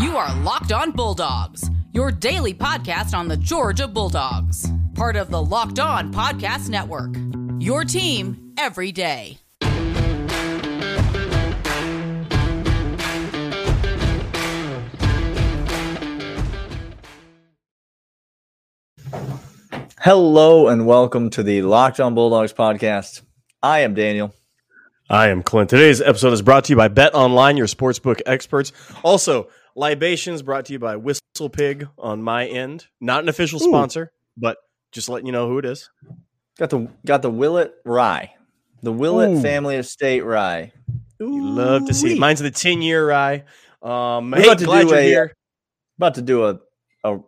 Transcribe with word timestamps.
You 0.00 0.18
are 0.18 0.34
Locked 0.42 0.72
On 0.72 0.90
Bulldogs, 0.92 1.70
your 1.92 2.12
daily 2.12 2.52
podcast 2.52 3.16
on 3.16 3.28
the 3.28 3.36
Georgia 3.38 3.88
Bulldogs, 3.88 4.70
part 4.94 5.16
of 5.16 5.30
the 5.30 5.42
Locked 5.42 5.78
On 5.78 6.12
Podcast 6.12 6.68
Network. 6.68 7.16
Your 7.58 7.82
team 7.82 8.52
every 8.58 8.92
day. 8.92 9.38
Hello 20.00 20.68
and 20.68 20.86
welcome 20.86 21.30
to 21.30 21.42
the 21.42 21.62
Locked 21.62 22.00
On 22.00 22.14
Bulldogs 22.14 22.52
podcast. 22.52 23.22
I 23.62 23.80
am 23.80 23.94
Daniel. 23.94 24.34
I 25.08 25.28
am 25.28 25.42
Clint. 25.42 25.70
Today's 25.70 26.02
episode 26.02 26.32
is 26.32 26.42
brought 26.42 26.64
to 26.64 26.72
you 26.72 26.76
by 26.76 26.88
Bet 26.88 27.14
Online, 27.14 27.56
your 27.56 27.68
sportsbook 27.68 28.20
experts. 28.26 28.72
Also, 29.02 29.48
Libations 29.76 30.42
brought 30.42 30.64
to 30.66 30.72
you 30.72 30.78
by 30.78 30.96
WhistlePig 30.96 31.88
on 31.98 32.22
my 32.22 32.46
end. 32.46 32.86
Not 33.00 33.22
an 33.22 33.28
official 33.28 33.62
Ooh. 33.62 33.66
sponsor, 33.68 34.10
but 34.36 34.56
just 34.92 35.08
letting 35.08 35.26
you 35.26 35.32
know 35.32 35.48
who 35.48 35.58
it 35.58 35.64
is. 35.66 35.90
Got 36.58 36.70
the 36.70 36.88
got 37.04 37.20
the 37.22 37.30
Willett 37.30 37.74
Rye, 37.84 38.34
the 38.82 38.92
Willett 38.92 39.30
Ooh. 39.32 39.42
Family 39.42 39.76
Estate 39.76 40.22
Rye. 40.22 40.72
You 41.20 41.46
love 41.46 41.86
to 41.86 41.94
see 41.94 42.14
it. 42.14 42.18
Mine's 42.18 42.40
the 42.40 42.50
10 42.50 42.80
year 42.82 43.06
rye. 43.08 43.44
Um, 43.82 44.30
We're 44.30 44.38
hey, 44.38 44.44
about 44.44 44.58
to 44.60 44.64
glad 44.64 44.82
do 44.82 44.88
you're 44.88 44.98
a- 44.98 45.02
here. 45.02 45.32
About 45.98 46.14
to 46.14 46.22
do 46.22 46.44
a 46.46 46.60
a 47.04 47.18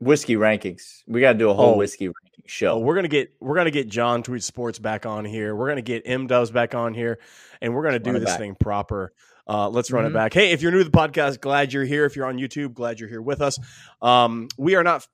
whiskey 0.00 0.36
rankings. 0.36 1.02
We 1.06 1.20
got 1.20 1.32
to 1.34 1.38
do 1.38 1.50
a 1.50 1.54
whole 1.54 1.74
Oh. 1.74 1.78
whiskey 1.78 2.06
ranking 2.08 2.44
show. 2.46 2.74
Oh, 2.74 2.78
we're 2.78 2.94
gonna 2.94 3.08
get 3.08 3.32
we're 3.40 3.56
gonna 3.56 3.70
get 3.72 3.88
John 3.88 4.22
Tweet 4.22 4.42
Sports 4.44 4.78
back 4.78 5.06
on 5.06 5.24
here. 5.24 5.54
We're 5.56 5.68
gonna 5.68 5.82
get 5.82 6.02
M 6.06 6.26
Dubs 6.28 6.50
back 6.52 6.74
on 6.74 6.94
here, 6.94 7.18
and 7.60 7.74
we're 7.74 7.82
gonna 7.84 7.98
do 7.98 8.12
this 8.12 8.24
back. 8.30 8.38
thing 8.38 8.54
proper. 8.58 9.12
Uh, 9.48 9.68
let's 9.68 9.90
run 9.90 10.04
Mhm. 10.04 10.08
it 10.08 10.12
back. 10.14 10.34
Hey, 10.34 10.52
if 10.52 10.62
you're 10.62 10.70
new 10.72 10.78
to 10.78 10.84
the 10.84 10.90
podcast, 10.90 11.40
glad 11.40 11.72
you're 11.72 11.84
here. 11.84 12.04
If 12.04 12.16
you're 12.16 12.26
on 12.26 12.38
YouTube, 12.38 12.74
glad 12.74 13.00
you're 13.00 13.08
here 13.08 13.22
with 13.22 13.40
us. 13.40 13.58
Um, 14.00 14.48
we 14.56 14.74
are 14.76 14.82
not 14.84 15.06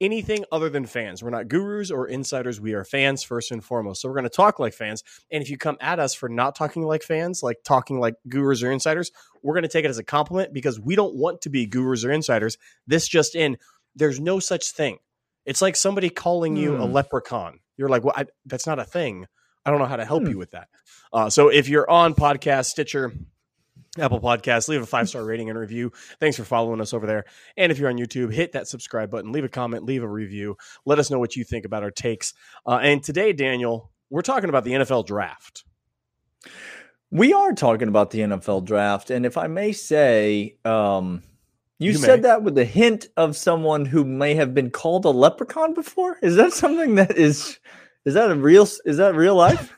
anything 0.00 0.44
other 0.50 0.68
than 0.68 0.84
fans. 0.84 1.22
We're 1.22 1.30
not 1.30 1.46
gurus 1.48 1.90
or 1.90 2.08
insiders. 2.08 2.60
We 2.60 2.72
are 2.74 2.84
fans 2.84 3.22
first 3.22 3.52
and 3.52 3.62
foremost. 3.64 4.00
So 4.02 4.08
we're 4.08 4.14
going 4.16 4.24
to 4.24 4.30
talk 4.30 4.58
like 4.58 4.74
fans. 4.74 5.04
And 5.30 5.42
if 5.42 5.48
you 5.50 5.56
come 5.56 5.76
at 5.80 6.00
us 6.00 6.12
for 6.12 6.28
not 6.28 6.56
talking 6.56 6.82
like 6.82 7.02
fans, 7.04 7.40
like 7.42 7.58
talking 7.64 8.00
like 8.00 8.14
gurus 8.28 8.62
or 8.64 8.72
insiders, 8.72 9.12
we're 9.42 9.54
going 9.54 9.62
to 9.62 9.68
take 9.68 9.84
it 9.84 9.88
as 9.88 9.98
a 9.98 10.04
compliment 10.04 10.52
because 10.52 10.80
we 10.80 10.96
don't 10.96 11.14
want 11.14 11.40
to 11.42 11.50
be 11.50 11.66
gurus 11.66 12.04
or 12.04 12.10
insiders. 12.10 12.58
This 12.86 13.06
just 13.06 13.36
in, 13.36 13.58
there's 13.94 14.18
no 14.18 14.40
such 14.40 14.72
thing. 14.72 14.98
It's 15.44 15.62
like 15.62 15.76
somebody 15.76 16.08
calling 16.08 16.56
you 16.56 16.74
a 16.76 16.86
Hmm. 16.86 16.92
leprechaun. 16.92 17.60
You're 17.76 17.88
like, 17.88 18.02
well, 18.04 18.14
I, 18.16 18.26
that's 18.46 18.66
not 18.66 18.78
a 18.80 18.84
thing. 18.84 19.26
I 19.64 19.70
don't 19.70 19.78
know 19.78 19.86
how 19.86 19.96
to 19.96 20.04
help 20.04 20.24
Hmm. 20.24 20.30
you 20.30 20.38
with 20.38 20.50
that. 20.52 20.68
Uh, 21.12 21.30
so 21.30 21.48
if 21.48 21.68
you're 21.68 21.88
on 21.88 22.14
podcast, 22.14 22.66
Stitcher, 22.66 23.12
Apple 23.98 24.20
Podcasts, 24.20 24.68
leave 24.68 24.82
a 24.82 24.86
five 24.86 25.08
star 25.08 25.24
rating 25.24 25.50
and 25.50 25.58
review. 25.58 25.92
Thanks 26.18 26.36
for 26.36 26.44
following 26.44 26.80
us 26.80 26.94
over 26.94 27.06
there. 27.06 27.24
And 27.56 27.70
if 27.70 27.78
you're 27.78 27.90
on 27.90 27.98
YouTube, 27.98 28.32
hit 28.32 28.52
that 28.52 28.66
subscribe 28.68 29.10
button, 29.10 29.32
leave 29.32 29.44
a 29.44 29.48
comment, 29.50 29.84
leave 29.84 30.02
a 30.02 30.08
review. 30.08 30.56
Let 30.86 30.98
us 30.98 31.10
know 31.10 31.18
what 31.18 31.36
you 31.36 31.44
think 31.44 31.64
about 31.66 31.82
our 31.82 31.90
takes. 31.90 32.32
Uh, 32.66 32.78
and 32.82 33.02
today, 33.02 33.32
Daniel, 33.34 33.90
we're 34.08 34.22
talking 34.22 34.48
about 34.48 34.64
the 34.64 34.72
NFL 34.72 35.06
draft. 35.06 35.64
we 37.10 37.32
are 37.34 37.52
talking 37.52 37.88
about 37.88 38.10
the 38.10 38.20
NFL 38.20 38.64
draft, 38.64 39.10
and 39.10 39.26
if 39.26 39.36
I 39.36 39.46
may 39.46 39.72
say, 39.72 40.56
um, 40.64 41.22
you, 41.78 41.92
You 41.92 41.98
said 41.98 42.20
may. 42.22 42.28
that 42.28 42.42
with 42.42 42.56
a 42.58 42.64
hint 42.64 43.08
of 43.16 43.36
someone 43.36 43.84
who 43.84 44.04
may 44.04 44.34
have 44.34 44.54
been 44.54 44.70
called 44.70 45.04
a 45.04 45.10
leprechaun 45.10 45.74
before. 45.74 46.16
Is 46.22 46.36
that 46.36 46.52
something 46.52 46.94
that 46.94 47.18
is? 47.18 47.58
Is 48.04 48.14
that 48.14 48.30
a 48.30 48.34
real? 48.36 48.62
Is 48.84 48.96
that 48.98 49.14
real 49.14 49.34
life? 49.34 49.72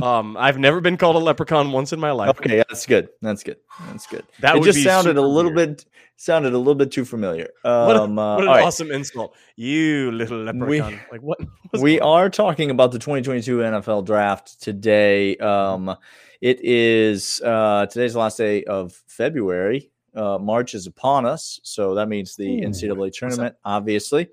Um, 0.00 0.36
I've 0.36 0.58
never 0.58 0.80
been 0.80 0.96
called 0.96 1.16
a 1.16 1.18
leprechaun 1.18 1.72
once 1.72 1.92
in 1.92 1.98
my 2.00 2.10
life. 2.12 2.30
Okay, 2.30 2.58
that's 2.68 2.86
good. 2.86 3.08
That's 3.20 3.42
good. 3.42 3.56
That's 3.88 4.06
good. 4.06 4.24
That 4.40 4.56
it 4.56 4.60
would 4.60 4.64
just 4.66 4.82
sounded 4.84 5.16
a 5.16 5.22
little 5.22 5.52
weird. 5.52 5.78
bit 5.78 5.84
sounded 6.16 6.52
a 6.52 6.58
little 6.58 6.74
bit 6.76 6.92
too 6.92 7.04
familiar. 7.04 7.48
What, 7.62 7.96
a- 7.96 8.02
Um, 8.02 8.18
uh, 8.18 8.34
what 8.36 8.44
an 8.44 8.50
right. 8.50 8.62
awesome 8.64 8.90
insult. 8.92 9.34
You 9.56 10.12
little 10.12 10.38
leprechaun. 10.44 11.00
like, 11.10 11.20
what? 11.22 11.38
We 11.80 11.98
are 12.00 12.28
talking 12.30 12.70
about 12.70 12.92
the 12.92 12.98
2022 12.98 13.58
NFL 13.58 14.04
draft 14.04 14.60
today. 14.62 15.36
Um, 15.38 15.96
it 16.42 16.60
is 16.62 17.40
uh, 17.44 17.86
today's 17.86 18.12
the 18.12 18.18
last 18.18 18.36
day 18.38 18.62
of 18.64 18.92
February. 19.08 19.90
Uh, 20.14 20.36
March 20.38 20.74
is 20.74 20.86
upon 20.86 21.24
us, 21.24 21.58
so 21.62 21.94
that 21.94 22.08
means 22.08 22.36
the 22.36 22.58
Ooh, 22.62 22.68
NCAA 22.68 23.12
tournament, 23.12 23.56
obviously. 23.64 24.28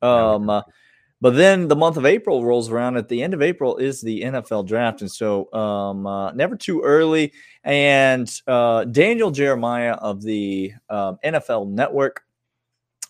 Um, 0.00 0.48
uh, 0.48 0.62
but 1.20 1.36
then 1.36 1.68
the 1.68 1.76
month 1.76 1.96
of 1.96 2.06
April 2.06 2.44
rolls 2.44 2.70
around. 2.70 2.96
At 2.96 3.08
the 3.08 3.22
end 3.22 3.34
of 3.34 3.42
April 3.42 3.76
is 3.76 4.00
the 4.00 4.22
NFL 4.22 4.66
draft, 4.66 5.02
and 5.02 5.10
so 5.10 5.52
um, 5.52 6.06
uh, 6.06 6.32
never 6.32 6.56
too 6.56 6.80
early. 6.80 7.32
And 7.62 8.30
uh, 8.46 8.84
Daniel 8.84 9.30
Jeremiah 9.30 9.94
of 9.94 10.22
the 10.22 10.72
um, 10.88 11.18
NFL 11.22 11.68
Network, 11.68 12.24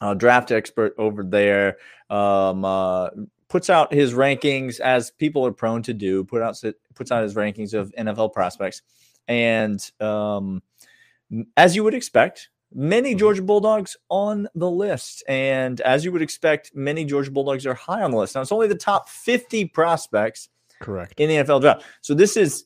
uh, 0.01 0.15
draft 0.15 0.51
expert 0.51 0.95
over 0.99 1.23
there, 1.23 1.79
um, 2.09 2.65
uh, 2.65 3.11
puts 3.49 3.71
out 3.71 3.93
his 3.93 4.13
rankings 4.13 4.81
as 4.81 5.13
people 5.13 5.47
are 5.47 5.53
prone 5.53 5.83
to 5.83 5.95
do. 5.95 6.25
Put 6.25 6.43
out 6.43 6.61
puts 6.95 7.13
out 7.13 7.23
his 7.23 7.35
rankings 7.37 7.75
of 7.75 7.95
NFL 7.97 8.33
prospects, 8.33 8.83
and 9.29 9.89
um, 10.01 10.63
as 11.57 11.77
you 11.77 11.85
would 11.85 11.95
expect, 11.95 12.49
many 12.73 13.15
Georgia 13.15 13.43
Bulldogs 13.43 13.97
on 14.09 14.49
the 14.55 14.71
list. 14.71 15.25
And 15.29 15.81
as 15.81 16.05
you 16.05 16.13
would 16.13 16.23
expect, 16.23 16.73
many 16.75 17.05
Georgia 17.05 17.31
Bulldogs 17.31 17.67
are 17.67 17.75
high 17.75 18.03
on 18.03 18.11
the 18.11 18.19
list. 18.19 18.35
Now, 18.35 18.43
it's 18.43 18.53
only 18.53 18.69
the 18.69 18.75
top 18.75 19.09
50 19.09 19.67
prospects 19.67 20.49
Correct. 20.81 21.15
in 21.19 21.29
the 21.29 21.37
NFL 21.37 21.61
draft. 21.61 21.85
So 22.01 22.15
this 22.15 22.37
is 22.37 22.65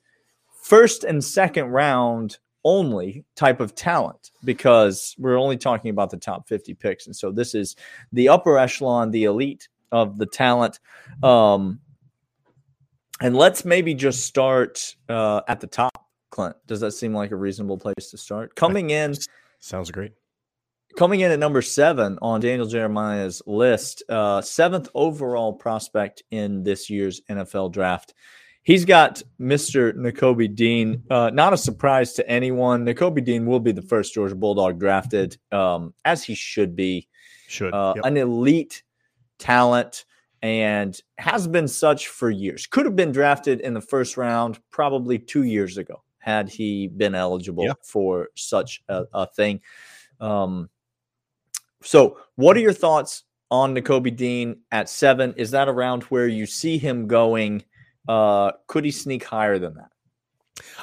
first 0.62 1.04
and 1.04 1.22
second 1.22 1.66
round 1.66 2.38
only 2.64 3.24
type 3.36 3.60
of 3.60 3.74
talent 3.74 4.30
because 4.42 5.14
we're 5.18 5.38
only 5.38 5.56
talking 5.56 5.90
about 5.90 6.10
the 6.10 6.16
top 6.16 6.48
50 6.48 6.74
picks. 6.74 7.06
And 7.06 7.14
so 7.14 7.30
this 7.30 7.54
is 7.54 7.76
the 8.12 8.28
upper 8.28 8.58
echelon, 8.58 9.10
the 9.10 9.24
elite 9.24 9.68
of 9.92 10.16
the 10.16 10.26
talent. 10.26 10.80
Um, 11.22 11.80
and 13.20 13.36
let's 13.36 13.64
maybe 13.64 13.94
just 13.94 14.26
start 14.26 14.96
uh, 15.08 15.42
at 15.46 15.60
the 15.60 15.66
top, 15.66 16.06
Clint. 16.30 16.56
Does 16.66 16.80
that 16.80 16.92
seem 16.92 17.14
like 17.14 17.30
a 17.30 17.36
reasonable 17.36 17.78
place 17.78 18.10
to 18.10 18.18
start? 18.18 18.56
Coming 18.56 18.90
in 18.90 19.14
Sounds 19.64 19.90
great. 19.90 20.12
coming 20.98 21.20
in 21.20 21.30
at 21.32 21.38
number 21.38 21.62
seven 21.62 22.18
on 22.20 22.40
Daniel 22.40 22.66
Jeremiah's 22.66 23.40
list, 23.46 24.02
uh, 24.10 24.42
seventh 24.42 24.90
overall 24.94 25.54
prospect 25.54 26.22
in 26.30 26.62
this 26.62 26.90
year's 26.90 27.22
NFL 27.30 27.72
draft. 27.72 28.12
He's 28.62 28.84
got 28.84 29.22
Mr. 29.40 29.94
Nakobe 29.94 30.54
Dean. 30.54 31.02
Uh, 31.10 31.30
not 31.32 31.54
a 31.54 31.56
surprise 31.56 32.12
to 32.14 32.28
anyone. 32.28 32.84
Nakobe 32.84 33.24
Dean 33.24 33.46
will 33.46 33.58
be 33.58 33.72
the 33.72 33.80
first 33.80 34.12
Georgia 34.12 34.34
Bulldog 34.34 34.78
drafted, 34.78 35.38
um, 35.50 35.94
as 36.04 36.22
he 36.22 36.34
should 36.34 36.76
be. 36.76 37.08
Should. 37.48 37.72
Uh, 37.72 37.94
Yep. 37.96 38.04
An 38.04 38.16
elite 38.18 38.82
talent 39.38 40.04
and 40.42 41.00
has 41.16 41.46
been 41.48 41.68
such 41.68 42.08
for 42.08 42.30
years. 42.30 42.66
Could 42.66 42.84
have 42.84 42.96
been 42.96 43.12
drafted 43.12 43.60
in 43.62 43.72
the 43.72 43.80
first 43.80 44.18
round 44.18 44.60
probably 44.70 45.18
two 45.18 45.44
years 45.44 45.78
ago 45.78 46.02
had 46.24 46.48
he 46.48 46.88
been 46.88 47.14
eligible 47.14 47.64
Yeah. 47.64 47.74
for 47.82 48.28
such 48.34 48.82
a, 48.88 49.04
a 49.12 49.26
thing. 49.26 49.60
Um, 50.20 50.70
so, 51.82 52.16
what 52.36 52.56
are 52.56 52.60
your 52.60 52.72
thoughts 52.72 53.24
on 53.50 53.74
Nakobe 53.74 54.16
Dean 54.16 54.56
at 54.72 54.88
seven? 54.88 55.34
Is 55.36 55.50
that 55.50 55.68
around 55.68 56.04
where 56.04 56.26
you 56.26 56.46
see 56.46 56.78
him 56.78 57.06
going? 57.06 57.62
Uh, 58.08 58.52
could 58.66 58.84
he 58.84 58.90
sneak 58.90 59.24
higher 59.24 59.58
than 59.58 59.74
that? 59.74 59.90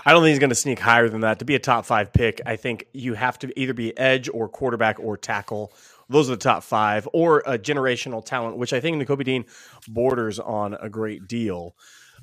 I 0.05 0.11
don't 0.11 0.21
think 0.21 0.31
he's 0.31 0.39
going 0.39 0.49
to 0.49 0.55
sneak 0.55 0.79
higher 0.79 1.09
than 1.09 1.21
that. 1.21 1.39
To 1.39 1.45
be 1.45 1.55
a 1.55 1.59
top 1.59 1.85
five 1.85 2.13
pick, 2.13 2.39
I 2.45 2.55
think 2.55 2.85
you 2.93 3.13
have 3.15 3.39
to 3.39 3.59
either 3.59 3.73
be 3.73 3.97
edge 3.97 4.29
or 4.31 4.47
quarterback 4.47 4.99
or 4.99 5.17
tackle. 5.17 5.73
Those 6.09 6.29
are 6.29 6.35
the 6.35 6.41
top 6.41 6.61
five, 6.63 7.07
or 7.13 7.41
a 7.45 7.57
generational 7.57 8.23
talent, 8.23 8.57
which 8.57 8.73
I 8.73 8.79
think 8.81 9.01
Nakobe 9.01 9.23
Dean 9.23 9.45
borders 9.87 10.39
on 10.39 10.73
a 10.75 10.89
great 10.89 11.27
deal. 11.27 11.75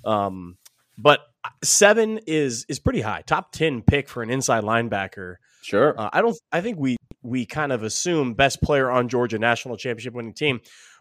Um, 0.05 0.59
but 0.99 1.21
seven 1.63 2.21
is 2.27 2.65
is 2.69 2.79
pretty 2.79 3.01
high. 3.01 3.23
Top 3.23 3.53
ten 3.53 3.83
pick 3.83 4.09
for 4.09 4.23
an 4.23 4.31
inside 4.31 4.65
linebacker. 4.65 5.37
Sure. 5.63 5.99
Uh, 5.99 6.11
I 6.13 6.21
don't. 6.21 6.37
I 6.53 6.61
think 6.61 6.79
we 6.79 6.97
we 7.23 7.47
kind 7.47 7.73
of 7.73 7.83
assume 7.83 8.35
best 8.35 8.63
player 8.63 8.91
on 8.91 9.09
Georgia 9.09 9.39
national 9.39 9.77
championship 9.77 10.15
winning 10.15 10.35
team. 10.35 10.61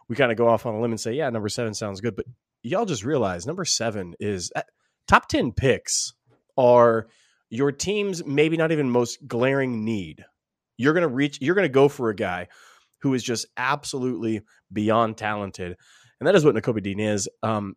We 0.10 0.16
kind 0.16 0.32
of 0.32 0.38
go 0.38 0.48
off 0.48 0.66
on 0.66 0.76
a 0.76 0.82
limb 0.82 0.92
and 0.92 1.00
say, 1.00 1.14
yeah, 1.14 1.30
number 1.30 1.50
seven 1.50 1.74
sounds 1.74 2.02
good. 2.02 2.16
But 2.16 2.26
y'all 2.64 2.86
just 2.86 3.04
realize 3.04 3.46
number 3.46 3.66
seven 3.66 4.14
is 4.20 4.52
uh, 4.56 4.62
top 5.08 5.28
ten 5.28 5.52
picks 5.52 6.14
are 6.58 7.08
your 7.50 7.72
team's 7.72 8.26
maybe 8.26 8.58
not 8.58 8.72
even 8.72 8.90
most 8.90 9.26
glaring 9.28 9.86
need. 9.86 10.26
You're 10.78 10.94
gonna 10.94 11.08
reach. 11.08 11.40
You're 11.42 11.56
gonna 11.56 11.70
go 11.70 11.88
for 11.88 12.10
a 12.10 12.16
guy 12.16 12.48
who 13.02 13.14
is 13.14 13.24
just 13.24 13.46
absolutely 13.58 14.42
beyond 14.72 15.18
talented, 15.18 15.78
and 16.20 16.28
that 16.28 16.36
is 16.36 16.44
what 16.44 16.56
Nakobe 16.56 16.84
Dean 16.84 17.00
is. 17.00 17.30
Um, 17.44 17.76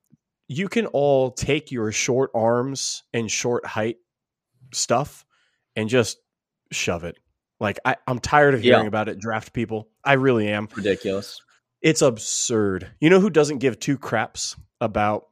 you 0.52 0.68
can 0.68 0.86
all 0.86 1.30
take 1.30 1.70
your 1.70 1.92
short 1.92 2.32
arms 2.34 3.04
and 3.14 3.30
short 3.30 3.64
height 3.64 3.98
stuff 4.74 5.24
and 5.76 5.88
just 5.88 6.18
shove 6.72 7.04
it. 7.04 7.16
Like 7.60 7.78
I, 7.84 7.94
I'm 8.08 8.18
tired 8.18 8.54
of 8.54 8.64
Yeah. 8.64 8.74
hearing 8.74 8.88
about 8.88 9.08
it. 9.08 9.20
Draft 9.20 9.52
people, 9.52 9.88
I 10.04 10.14
really 10.14 10.48
am. 10.48 10.68
Ridiculous. 10.74 11.40
It's 11.82 12.02
absurd. 12.02 12.90
You 13.00 13.10
know 13.10 13.20
who 13.20 13.30
doesn't 13.30 13.58
give 13.58 13.78
two 13.78 13.96
craps 13.96 14.56
about 14.80 15.28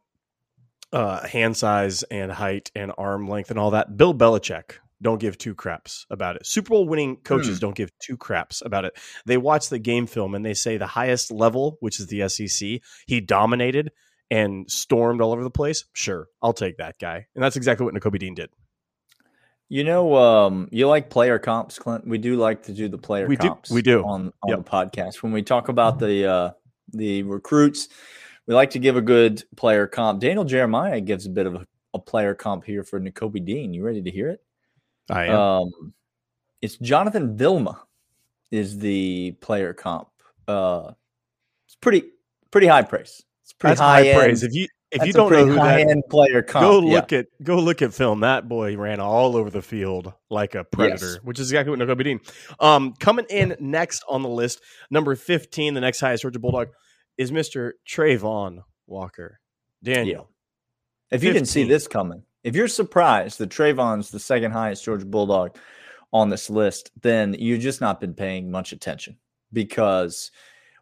uh, 0.93 1.26
hand 1.26 1.56
size 1.56 2.05
and 2.05 2.31
height 2.31 2.70
and 2.76 2.93
arm 2.97 3.29
length 3.29 3.50
and 3.50 3.59
all 3.59 3.73
that? 3.73 3.97
Bill 3.97 4.15
Belichick. 4.15 4.75
don't 5.03 5.20
give 5.20 5.37
two 5.38 5.55
craps 5.55 6.06
about 6.11 6.37
it. 6.37 6.44
Super 6.47 6.70
Bowl 6.70 6.88
winning 6.88 7.17
coaches 7.17 7.59
Hmm. 7.59 7.67
don't 7.67 7.76
give 7.76 7.91
two 7.99 8.17
craps 8.17 8.62
about 8.65 8.85
it. 8.85 8.97
They 9.26 9.37
watch 9.37 9.69
the 9.69 9.79
game 9.79 10.06
film 10.06 10.35
and 10.35 10.44
they 10.44 10.55
say 10.55 10.76
the 10.76 10.87
highest 10.87 11.31
level, 11.32 11.76
which 11.81 11.99
is 12.00 12.06
the 12.09 12.29
SEC, 12.29 12.81
he 13.06 13.20
dominated 13.20 13.91
and 14.31 14.71
stormed 14.71 15.21
all 15.21 15.33
over 15.33 15.43
the 15.43 15.51
place. 15.51 15.85
Sure, 15.93 16.29
I'll 16.43 16.53
take 16.53 16.77
that 16.79 16.99
guy. 16.99 17.27
And 17.35 17.43
that's 17.43 17.57
exactly 17.57 17.85
what 17.85 17.95
Nakobe 17.95 18.19
Dean 18.19 18.35
did. 18.35 18.51
You 19.71 19.85
know, 19.85 20.17
um, 20.17 20.69
you 20.73 20.89
like 20.89 21.11
player 21.11 21.39
comps, 21.39 21.79
Clint. 21.79 22.07
We 22.07 22.17
do 22.19 22.37
like 22.37 22.63
to 22.65 22.73
do 22.73 22.89
the 22.89 22.97
player 22.99 23.27
We 23.27 23.37
do- 23.37 23.49
comps. 23.49 23.71
we 23.71 23.83
do. 23.83 24.03
on 24.03 24.33
on 24.43 24.49
Yep. 24.51 24.59
the 24.65 24.71
podcast 24.71 25.23
when 25.23 25.33
we 25.33 25.43
talk 25.43 25.69
about 25.69 25.99
the 25.99 26.25
uh, 26.27 26.51
the 26.93 27.23
recruits. 27.25 27.89
We 28.47 28.55
like 28.55 28.71
to 28.71 28.79
give 28.79 28.97
a 28.97 29.03
good 29.03 29.45
player 29.57 29.87
comp. 29.87 30.21
Daniel 30.21 30.45
Jeremiah 30.45 31.03
gives 31.03 31.27
a 31.27 31.31
bit 31.31 31.47
of 31.47 31.55
a, 31.55 31.67
a 31.93 31.99
player 31.99 32.35
comp 32.35 32.65
here 32.65 32.83
for 32.83 32.99
N'Kobe 32.99 33.45
Dean. 33.45 33.75
You 33.75 33.85
ready 33.85 34.01
to 34.01 34.11
hear 34.11 34.31
it? 34.31 34.43
I 35.11 35.27
am. 35.27 35.35
Um, 35.39 35.95
it's 36.63 36.77
Jonathan 36.77 37.37
Vilma 37.37 37.83
is 38.51 38.79
the 38.79 39.33
player 39.43 39.75
comp. 39.75 40.09
Uh, 40.47 40.93
it's 41.67 41.75
pretty 41.77 42.05
pretty 42.51 42.69
high 42.69 42.83
praise. 42.83 43.23
It's 43.49 43.55
pretty 43.55 43.71
that's 43.73 43.81
high, 43.81 44.09
end. 44.09 44.19
praise. 44.19 44.43
If 44.43 44.53
you 44.53 44.69
if 44.91 45.06
you 45.06 45.12
That's 45.12 45.15
a 45.15 45.19
don't 45.19 45.33
know 45.33 45.47
who 45.47 45.56
high 45.59 45.79
that 45.79 45.91
end 45.91 46.03
player 46.11 46.43
comp, 46.43 46.62
go 46.62 46.81
yeah. 46.83 46.95
look 46.97 47.12
at 47.15 47.27
go 47.43 47.59
look 47.59 47.81
at 47.81 47.95
film. 47.95 48.21
That 48.21 48.47
boy 48.47 48.77
ran 48.77 49.00
all 49.00 49.37
over 49.37 49.49
the 49.49 49.62
field 49.62 50.12
like 50.29 50.55
a 50.55 50.65
predator, 50.65 51.12
Yes. 51.15 51.25
which 51.25 51.39
is 51.39 51.50
exactly 51.50 51.75
what 51.75 51.79
Nakobe 51.79 52.05
Dean. 52.05 52.21
Um, 52.61 52.93
coming 53.00 53.25
in 53.31 53.56
next 53.59 54.05
on 54.06 54.23
the 54.23 54.29
list, 54.29 54.61
number 54.91 55.15
fifteen, 55.17 55.73
the 55.73 55.81
next 55.81 56.00
highest 56.00 56.23
Georgia 56.23 56.39
Bulldog 56.39 56.69
is 57.17 57.33
Mister 57.33 57.77
Travon 57.89 58.65
Walker. 58.87 59.41
Daniel, 59.83 60.29
If 61.11 61.25
you 61.25 61.33
didn't 61.33 61.49
see 61.49 61.65
this 61.65 61.87
coming, 61.89 62.25
if 62.44 62.55
you're 62.55 62.69
surprised 62.69 63.39
that 63.39 63.49
Travon's 63.49 64.11
the 64.11 64.19
second 64.19 64.53
highest 64.53 64.85
Georgia 64.85 65.06
Bulldog 65.06 65.56
on 66.12 66.29
this 66.29 66.51
list, 66.51 66.91
then 67.01 67.35
you've 67.35 67.61
just 67.61 67.81
not 67.81 68.01
been 68.01 68.12
paying 68.15 68.51
much 68.51 68.73
attention. 68.73 69.17
Because 69.53 70.31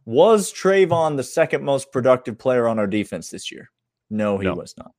was 0.06 0.52
Travon 0.52 1.16
the 1.16 1.22
second 1.24 1.62
most 1.64 1.92
productive 1.92 2.38
player 2.38 2.66
on 2.68 2.78
our 2.78 2.86
defense 2.86 3.28
this 3.28 3.52
year? 3.52 3.70
No, 4.08 4.38
he 4.38 4.46
No. 4.46 4.54
was 4.54 4.74
not. 4.78 4.92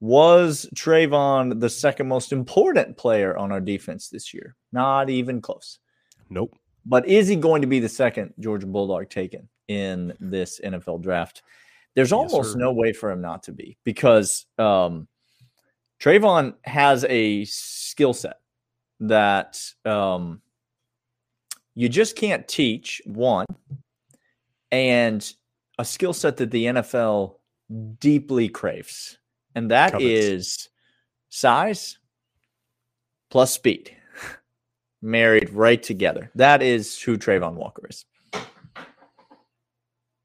Was 0.00 0.68
Travon 0.74 1.58
the 1.60 1.68
second 1.70 2.06
most 2.06 2.30
important 2.32 2.96
player 2.96 3.36
on 3.36 3.50
our 3.50 3.60
defense 3.60 4.08
this 4.08 4.32
year? 4.32 4.54
Not 4.72 5.10
even 5.10 5.40
close. 5.42 5.78
nope. 6.30 6.56
But 6.88 7.08
is 7.08 7.26
he 7.26 7.34
going 7.34 7.62
to 7.62 7.66
be 7.66 7.80
the 7.80 7.88
second 7.88 8.32
Georgia 8.38 8.66
Bulldog 8.68 9.10
taken 9.10 9.48
in 9.66 10.16
this 10.20 10.60
NFL 10.62 11.02
draft? 11.02 11.42
There's 11.96 12.12
almost 12.12 12.52
sir. 12.52 12.58
no 12.58 12.72
way 12.72 12.92
for 12.92 13.10
him 13.10 13.20
not 13.20 13.42
to 13.44 13.52
be 13.52 13.76
because 13.82 14.46
um, 14.58 15.08
Travon 15.98 16.54
has 16.62 17.04
a 17.08 17.44
skill 17.46 18.12
set 18.14 18.36
that 19.00 19.60
um, 19.84 20.40
you 21.74 21.88
just 21.88 22.14
can't 22.14 22.46
teach, 22.46 23.02
one, 23.04 23.46
and 24.70 25.32
a 25.78 25.84
skill 25.84 26.12
set 26.12 26.36
that 26.38 26.50
the 26.50 26.66
NFL 26.66 27.36
deeply 27.98 28.48
craves. 28.48 29.18
And 29.54 29.70
that 29.70 29.92
Covets. 29.92 30.02
is 30.02 30.68
size 31.28 31.98
plus 33.30 33.52
speed 33.52 33.96
married 35.02 35.50
right 35.50 35.82
together. 35.82 36.30
That 36.34 36.62
is 36.62 37.00
who 37.00 37.16
Travon 37.16 37.54
Walker 37.54 37.86
is. 37.88 38.04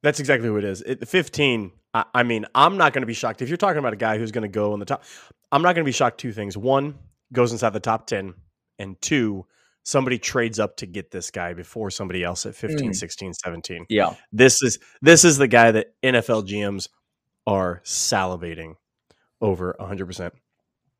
That's 0.04 0.20
exactly 0.20 0.48
who 0.48 0.58
it 0.58 0.64
is. 0.64 0.82
It, 0.82 1.08
15, 1.08 1.72
I, 1.94 2.06
I 2.14 2.24
mean, 2.24 2.46
I'm 2.56 2.78
not 2.78 2.94
going 2.94 3.04
to 3.04 3.08
be 3.08 3.14
shocked. 3.14 3.42
If 3.42 3.50
you're 3.50 3.58
talking 3.58 3.78
about 3.78 3.94
a 3.94 3.98
guy 3.98 4.18
who's 4.18 4.32
going 4.32 4.42
to 4.44 4.48
go 4.48 4.74
in 4.74 4.80
the 4.80 4.86
top, 4.86 5.04
I'm 5.52 5.62
not 5.62 5.76
going 5.76 5.84
to 5.84 5.90
be 5.90 5.92
shocked. 5.92 6.20
Two 6.20 6.34
things. 6.34 6.58
One, 6.58 6.98
goes 7.34 7.52
inside 7.52 7.72
the 7.72 7.80
top 7.80 8.08
10. 8.08 8.34
And 8.80 9.00
two, 9.02 9.46
somebody 9.84 10.18
trades 10.20 10.60
up 10.60 10.78
to 10.78 10.86
get 10.86 11.12
this 11.12 11.32
guy 11.32 11.54
before 11.54 11.90
somebody 11.90 12.24
else 12.24 12.46
at 12.46 12.56
15, 12.56 12.92
Mm. 12.92 12.96
16, 12.96 13.34
17. 13.34 13.86
Yeah. 13.90 14.16
This 14.32 14.62
is 14.62 14.80
this 15.02 15.24
is 15.26 15.38
the 15.38 15.48
guy 15.48 15.72
that 15.72 15.88
NFL 16.04 16.48
GMs 16.48 16.88
are 17.48 17.82
salivating 17.84 18.76
over 19.42 19.76
100%. 19.80 20.32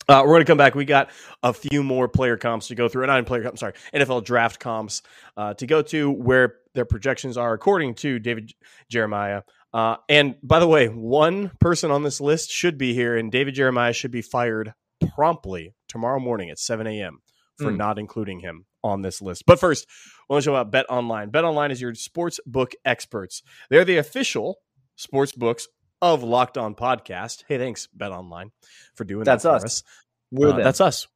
Uh, 0.10 0.24
we're 0.26 0.34
going 0.34 0.42
to 0.42 0.46
come 0.46 0.58
back. 0.58 0.74
We 0.74 0.84
got 0.84 1.12
a 1.44 1.54
few 1.54 1.84
more 1.84 2.08
player 2.08 2.36
comps 2.36 2.68
to 2.70 2.76
go 2.76 2.88
through. 2.90 3.04
And 3.04 3.10
not 3.10 3.20
in 3.20 3.26
player 3.26 3.44
comps, 3.44 3.60
sorry, 3.60 3.74
NFL 3.94 4.24
draft 4.26 4.60
comps 4.60 5.04
uh, 5.38 5.54
to 5.54 5.68
go 5.68 5.84
to 5.84 6.10
where 6.10 6.56
their 6.74 6.86
projections 6.86 7.38
are 7.38 7.54
according 7.54 7.94
to 7.96 8.18
David 8.18 8.52
Jeremiah. 8.90 9.44
Uh, 9.74 9.98
and 10.10 10.36
by 10.42 10.60
the 10.60 10.68
way, 10.68 10.88
one 10.88 11.52
person 11.60 11.92
on 11.92 12.02
this 12.04 12.20
list 12.20 12.50
should 12.50 12.78
be 12.80 12.94
here, 12.94 13.16
and 13.16 13.32
David 13.32 13.54
Jeremiah 13.54 13.94
should 13.94 14.12
be 14.12 14.24
fired 14.24 14.74
promptly 15.16 15.76
tomorrow 15.88 16.20
morning 16.20 16.50
at 16.50 16.60
7 16.60 16.88
a.m. 16.88 17.22
for 17.58 17.70
Hmm. 17.72 17.78
not 17.78 18.00
including 18.00 18.40
him 18.40 18.66
on 18.84 19.02
this 19.02 19.22
list. 19.22 19.46
But 19.46 19.60
first, 19.60 19.88
I 20.30 20.34
want 20.34 20.44
to 20.44 20.46
show 20.46 20.56
about 20.56 20.72
Bet 20.72 20.86
Online. 20.90 21.30
Bet 21.30 21.44
Online 21.44 21.72
is 21.72 21.82
your 21.82 21.94
sports 21.96 22.40
book 22.46 22.74
experts. 22.86 23.44
They're 23.70 23.86
the 23.86 23.98
official 23.98 24.60
sports 24.96 25.32
books 25.32 25.68
of 26.02 26.24
Locked 26.24 26.58
On 26.58 26.74
Podcast. 26.76 27.44
Hey, 27.48 27.58
thanks, 27.58 27.88
Bet 27.88 28.12
Online, 28.12 28.52
for 28.96 29.04
doing 29.04 29.24
That's 29.24 29.44
that 29.44 29.50
for 29.50 29.56
us. 29.56 29.64
us. 29.64 29.84
We're 30.32 30.50
Uh. 30.50 30.64
That's 30.64 30.82
us. 30.82 31.08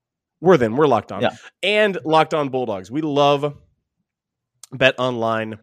We're 0.41 0.57
them. 0.57 0.75
We're 0.75 0.87
locked 0.87 1.11
on. 1.11 1.21
Yeah. 1.21 1.35
And 1.63 1.97
locked 2.03 2.33
on 2.33 2.49
Bulldogs. 2.49 2.91
We 2.91 3.01
love 3.01 3.57
Bet 4.71 4.95
Online 4.99 5.59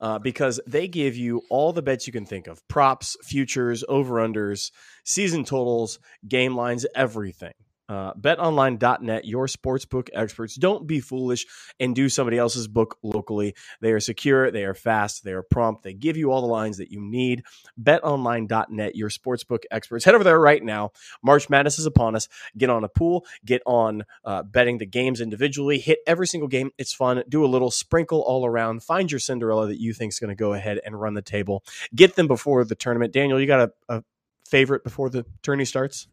uh, 0.00 0.18
because 0.18 0.60
they 0.66 0.88
give 0.88 1.14
you 1.16 1.42
all 1.50 1.72
the 1.72 1.82
bets 1.82 2.06
you 2.06 2.12
can 2.12 2.24
think 2.26 2.46
of 2.46 2.66
props, 2.66 3.16
futures, 3.22 3.84
over 3.88 4.14
unders, 4.16 4.72
season 5.04 5.44
totals, 5.44 5.98
game 6.26 6.56
lines, 6.56 6.86
everything. 6.96 7.52
Uh, 7.88 8.14
betonline.net, 8.14 9.26
your 9.26 9.46
sportsbook 9.46 10.08
experts. 10.14 10.54
Don't 10.54 10.86
be 10.86 11.00
foolish 11.00 11.46
and 11.78 11.94
do 11.94 12.08
somebody 12.08 12.38
else's 12.38 12.66
book 12.66 12.98
locally. 13.02 13.54
They 13.80 13.92
are 13.92 14.00
secure, 14.00 14.50
they 14.50 14.64
are 14.64 14.74
fast, 14.74 15.22
they 15.24 15.32
are 15.32 15.42
prompt, 15.42 15.82
they 15.82 15.92
give 15.92 16.16
you 16.16 16.32
all 16.32 16.40
the 16.40 16.46
lines 16.46 16.78
that 16.78 16.90
you 16.90 17.00
need. 17.00 17.42
BetOnline.net, 17.82 18.96
your 18.96 19.10
sportsbook 19.10 19.64
experts. 19.70 20.04
Head 20.04 20.14
over 20.14 20.24
there 20.24 20.40
right 20.40 20.62
now. 20.62 20.92
March 21.22 21.50
Madness 21.50 21.78
is 21.78 21.86
upon 21.86 22.16
us. 22.16 22.28
Get 22.56 22.70
on 22.70 22.84
a 22.84 22.88
pool, 22.88 23.26
get 23.44 23.62
on 23.66 24.04
uh, 24.24 24.42
betting 24.42 24.78
the 24.78 24.86
games 24.86 25.20
individually, 25.20 25.78
hit 25.78 25.98
every 26.06 26.26
single 26.26 26.48
game. 26.48 26.70
It's 26.78 26.94
fun. 26.94 27.22
Do 27.28 27.44
a 27.44 27.46
little 27.46 27.70
sprinkle 27.70 28.22
all 28.22 28.46
around. 28.46 28.82
Find 28.82 29.10
your 29.12 29.18
Cinderella 29.20 29.66
that 29.66 29.80
you 29.80 29.92
think 29.92 30.12
is 30.12 30.18
going 30.18 30.30
to 30.30 30.34
go 30.34 30.54
ahead 30.54 30.80
and 30.84 30.98
run 30.98 31.14
the 31.14 31.22
table. 31.22 31.64
Get 31.94 32.16
them 32.16 32.28
before 32.28 32.64
the 32.64 32.74
tournament. 32.74 33.12
Daniel, 33.12 33.38
you 33.40 33.46
got 33.46 33.70
a, 33.88 33.96
a 33.96 34.04
favorite 34.48 34.84
before 34.84 35.10
the 35.10 35.26
tourney 35.42 35.64
starts? 35.64 36.08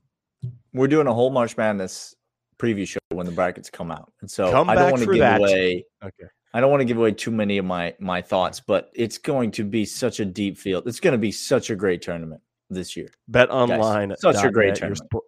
We're 0.74 0.88
doing 0.88 1.08
a 1.08 1.14
whole 1.14 1.30
March 1.30 1.58
Madness 1.58 2.16
preview 2.58 2.88
show 2.88 3.00
when 3.10 3.26
the 3.26 3.32
brackets 3.32 3.70
come 3.70 3.92
out, 3.92 4.12
and 4.22 4.30
so 4.30 4.52
Come 4.52 4.70
I 4.70 4.76
don't 4.76 4.92
want 4.92 5.04
to 5.04 5.12
give 5.12 5.20
that. 5.20 5.40
away. 5.40 5.86
Okay. 6.04 6.26
I 6.54 6.60
don't 6.60 6.70
want 6.70 6.82
to 6.82 6.86
give 6.86 6.98
away 6.98 7.12
too 7.14 7.32
many 7.32 7.58
of 7.58 7.66
my 7.66 7.94
my 8.00 8.22
thoughts, 8.22 8.60
but 8.60 8.92
it's 8.94 9.18
going 9.18 9.52
to 9.52 9.64
be 9.64 9.86
such 9.86 10.20
a 10.20 10.26
deep 10.26 10.58
field. 10.58 10.88
It's 10.88 11.00
going 11.00 11.14
to 11.14 11.18
be 11.18 11.32
such 11.32 11.70
a 11.70 11.76
great 11.76 12.02
tournament 12.02 12.42
this 12.70 12.96
year. 12.98 13.10
Bet 13.28 13.50
online. 13.50 14.14
such 14.20 14.44
a 14.44 14.52
great 14.52 14.68
Your 14.68 14.76
tournament. 14.76 14.98
sport, 15.06 15.24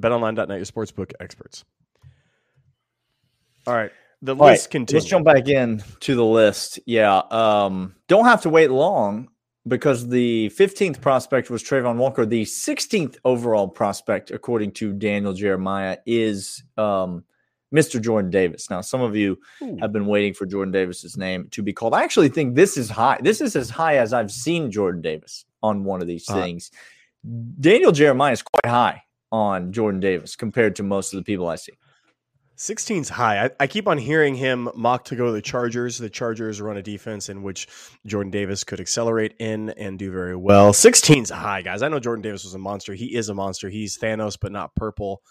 betonline.net, 0.00 0.48
your 0.48 0.64
sportsbook 0.64 1.12
experts. 1.20 1.64
All 3.66 3.74
right. 3.74 3.90
The 4.24 4.36
All 4.36 4.40
right, 4.46 4.52
list 4.52 4.70
continues. 4.70 5.02
Let's 5.02 5.10
jump 5.10 5.24
back 5.26 5.48
in 5.48 5.82
to 6.00 6.14
the 6.14 6.24
list. 6.24 6.78
Yeah. 6.86 7.22
Um, 7.30 7.96
don't 8.06 8.24
have 8.26 8.42
to 8.42 8.48
wait 8.50 8.70
long 8.70 9.28
because 9.66 10.08
the 10.08 10.50
15th 10.56 11.00
prospect 11.00 11.50
was 11.50 11.62
Travon 11.62 11.96
Walker. 11.96 12.26
The 12.26 12.44
16th 12.44 13.18
overall 13.24 13.68
prospect, 13.68 14.30
according 14.30 14.72
to 14.72 14.92
Daniel 14.92 15.32
Jeremiah, 15.32 15.98
is 16.04 16.62
um, 16.76 17.24
Mr. 17.72 18.00
Jordan 18.00 18.30
Davis. 18.30 18.70
Now, 18.70 18.80
some 18.80 19.00
of 19.00 19.14
you 19.14 19.38
Ooh. 19.62 19.78
have 19.80 19.92
been 19.92 20.06
waiting 20.06 20.34
for 20.34 20.46
Jordan 20.46 20.72
Davis's 20.72 21.16
name 21.16 21.48
to 21.52 21.62
be 21.62 21.72
called. 21.72 21.94
I 21.94 22.02
actually 22.02 22.28
think 22.28 22.54
this 22.54 22.76
is 22.76 22.90
high. 22.90 23.18
This 23.22 23.40
is 23.40 23.54
as 23.54 23.70
high 23.70 23.98
as 23.98 24.12
I've 24.12 24.32
seen 24.32 24.70
Jordan 24.70 25.00
Davis 25.00 25.44
on 25.62 25.84
one 25.84 26.02
of 26.02 26.08
these 26.08 26.28
Uh, 26.28 26.34
things. 26.34 26.70
Daniel 27.60 27.92
Jeremiah 27.92 28.32
is 28.32 28.42
quite 28.42 28.70
high 28.70 29.02
on 29.30 29.72
Jordan 29.72 30.00
Davis 30.00 30.34
compared 30.34 30.74
to 30.76 30.82
most 30.82 31.12
of 31.12 31.18
the 31.18 31.24
people 31.24 31.48
I 31.48 31.54
see. 31.54 31.72
16's 32.62 33.08
high. 33.08 33.46
I, 33.46 33.50
I 33.58 33.66
keep 33.66 33.88
on 33.88 33.98
hearing 33.98 34.36
him 34.36 34.68
mock 34.76 35.06
to 35.06 35.16
go 35.16 35.26
to 35.26 35.32
the 35.32 35.42
Chargers. 35.42 35.98
The 35.98 36.08
Chargers 36.08 36.60
run 36.60 36.76
a 36.76 36.82
defense 36.82 37.28
in 37.28 37.42
which 37.42 37.66
Jordan 38.06 38.30
Davis 38.30 38.62
could 38.62 38.78
accelerate 38.78 39.34
in 39.40 39.70
and 39.70 39.98
do 39.98 40.12
very 40.12 40.36
well. 40.36 40.72
16's 40.72 41.28
high, 41.28 41.62
guys. 41.62 41.82
I 41.82 41.88
know 41.88 41.98
Jordan 41.98 42.22
Davis 42.22 42.44
was 42.44 42.54
a 42.54 42.60
monster. 42.60 42.94
He 42.94 43.16
is 43.16 43.28
a 43.30 43.34
monster. 43.34 43.68
He's 43.68 43.98
Thanos, 43.98 44.38
but 44.40 44.52
not 44.52 44.76
purple. 44.76 45.22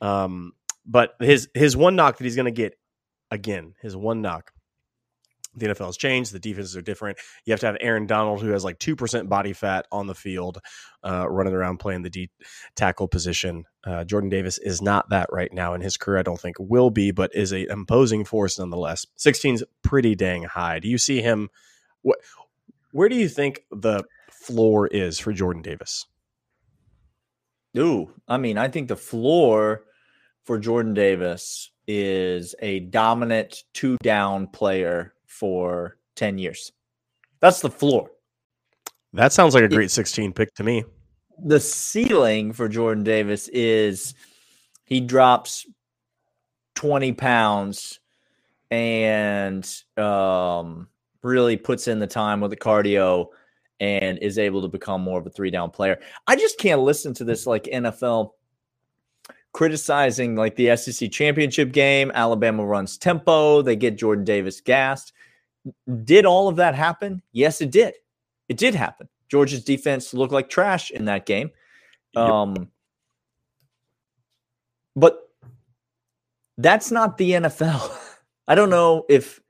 Um, 0.00 0.52
but 0.86 1.14
his 1.20 1.50
his 1.52 1.76
one 1.76 1.94
knock 1.94 2.16
that 2.16 2.24
he's 2.24 2.36
going 2.36 2.46
to 2.46 2.50
get 2.50 2.78
again, 3.30 3.74
his 3.82 3.94
one 3.94 4.22
knock. 4.22 4.52
The 5.56 5.66
NFL 5.68 5.86
has 5.86 5.96
changed. 5.96 6.32
The 6.32 6.38
defenses 6.38 6.76
are 6.76 6.82
different. 6.82 7.18
You 7.44 7.52
have 7.52 7.60
to 7.60 7.66
have 7.66 7.76
Aaron 7.80 8.06
Donald, 8.06 8.42
who 8.42 8.50
has 8.50 8.64
like 8.64 8.78
two 8.78 8.94
percent 8.94 9.28
body 9.28 9.52
fat 9.52 9.86
on 9.90 10.06
the 10.06 10.14
field, 10.14 10.58
uh, 11.02 11.28
running 11.28 11.54
around 11.54 11.78
playing 11.78 12.02
the 12.02 12.10
D 12.10 12.30
tackle 12.74 13.08
position. 13.08 13.64
Uh, 13.84 14.04
Jordan 14.04 14.30
Davis 14.30 14.58
is 14.58 14.82
not 14.82 15.08
that 15.10 15.28
right 15.32 15.52
now 15.52 15.74
in 15.74 15.80
his 15.80 15.96
career. 15.96 16.18
I 16.18 16.22
don't 16.22 16.40
think 16.40 16.56
will 16.58 16.90
be, 16.90 17.10
but 17.10 17.34
is 17.34 17.52
a 17.52 17.70
imposing 17.70 18.24
force 18.24 18.58
nonetheless. 18.58 19.06
16's 19.18 19.64
pretty 19.82 20.14
dang 20.14 20.44
high. 20.44 20.78
Do 20.78 20.88
you 20.88 20.98
see 20.98 21.22
him? 21.22 21.48
What? 22.02 22.18
Where 22.92 23.08
do 23.08 23.16
you 23.16 23.28
think 23.28 23.60
the 23.70 24.04
floor 24.30 24.86
is 24.86 25.18
for 25.18 25.32
Jordan 25.32 25.62
Davis? 25.62 26.06
Ooh, 27.76 28.12
I 28.26 28.38
mean, 28.38 28.56
I 28.56 28.68
think 28.68 28.88
the 28.88 28.96
floor 28.96 29.84
for 30.44 30.58
Jordan 30.58 30.94
Davis 30.94 31.70
is 31.86 32.54
a 32.60 32.80
dominant 32.80 33.64
two 33.74 33.96
down 34.02 34.46
player 34.46 35.12
for 35.36 35.98
10 36.16 36.38
years. 36.38 36.72
That's 37.40 37.60
the 37.60 37.70
floor. 37.70 38.10
That 39.12 39.32
sounds 39.32 39.54
like 39.54 39.64
a 39.64 39.68
great 39.68 39.90
16 39.90 40.32
pick 40.32 40.54
to 40.54 40.64
me. 40.64 40.84
The 41.44 41.60
ceiling 41.60 42.52
for 42.52 42.68
Jordan 42.68 43.04
Davis 43.04 43.48
is 43.48 44.14
he 44.84 45.00
drops 45.00 45.66
20 46.76 47.12
pounds 47.12 48.00
and 48.70 49.70
um, 49.96 50.88
really 51.22 51.56
puts 51.56 51.88
in 51.88 51.98
the 51.98 52.06
time 52.06 52.40
with 52.40 52.50
the 52.50 52.56
cardio 52.56 53.28
and 53.80 54.18
is 54.18 54.38
able 54.38 54.62
to 54.62 54.68
become 54.68 55.02
more 55.02 55.18
of 55.18 55.26
a 55.26 55.30
three 55.30 55.50
down 55.50 55.70
player. 55.70 55.98
I 56.26 56.36
just 56.36 56.58
can't 56.58 56.80
listen 56.80 57.12
to 57.14 57.24
this 57.24 57.46
like 57.46 57.64
NFL 57.64 58.30
criticizing 59.52 60.36
like 60.36 60.56
the 60.56 60.76
SEC 60.76 61.10
championship 61.10 61.72
game. 61.72 62.10
Alabama 62.14 62.64
runs 62.64 62.98
tempo, 62.98 63.62
they 63.62 63.76
get 63.76 63.96
Jordan 63.96 64.24
Davis 64.24 64.60
gassed. 64.60 65.12
Did 66.04 66.26
all 66.26 66.48
of 66.48 66.56
that 66.56 66.74
happen? 66.74 67.22
Yes, 67.32 67.60
it 67.60 67.70
did. 67.70 67.94
It 68.48 68.56
did 68.56 68.74
happen. 68.74 69.08
Georgia's 69.28 69.64
defense 69.64 70.14
looked 70.14 70.32
like 70.32 70.48
trash 70.48 70.90
in 70.90 71.06
that 71.06 71.26
game. 71.26 71.50
Um, 72.14 72.68
but 74.94 75.28
that's 76.56 76.90
not 76.90 77.18
the 77.18 77.32
NFL. 77.32 77.96
I 78.48 78.54
don't 78.54 78.70
know 78.70 79.04
if 79.08 79.40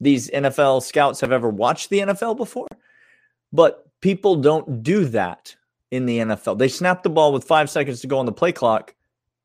these 0.00 0.28
NFL 0.30 0.82
scouts 0.82 1.20
have 1.20 1.32
ever 1.32 1.48
watched 1.48 1.90
the 1.90 2.00
NFL 2.00 2.36
before, 2.36 2.66
but 3.52 3.86
people 4.00 4.36
don't 4.36 4.82
do 4.82 5.04
that 5.06 5.54
in 5.92 6.06
the 6.06 6.18
NFL. 6.18 6.58
They 6.58 6.68
snap 6.68 7.02
the 7.02 7.10
ball 7.10 7.32
with 7.32 7.44
five 7.44 7.70
seconds 7.70 8.00
to 8.00 8.08
go 8.08 8.18
on 8.18 8.26
the 8.26 8.32
play 8.32 8.52
clock 8.52 8.94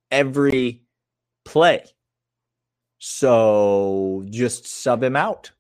every 0.10 0.82
play. 1.46 1.84
So 2.98 4.26
just 4.30 4.66
sub 4.66 5.04
him 5.04 5.16
out 5.16 5.52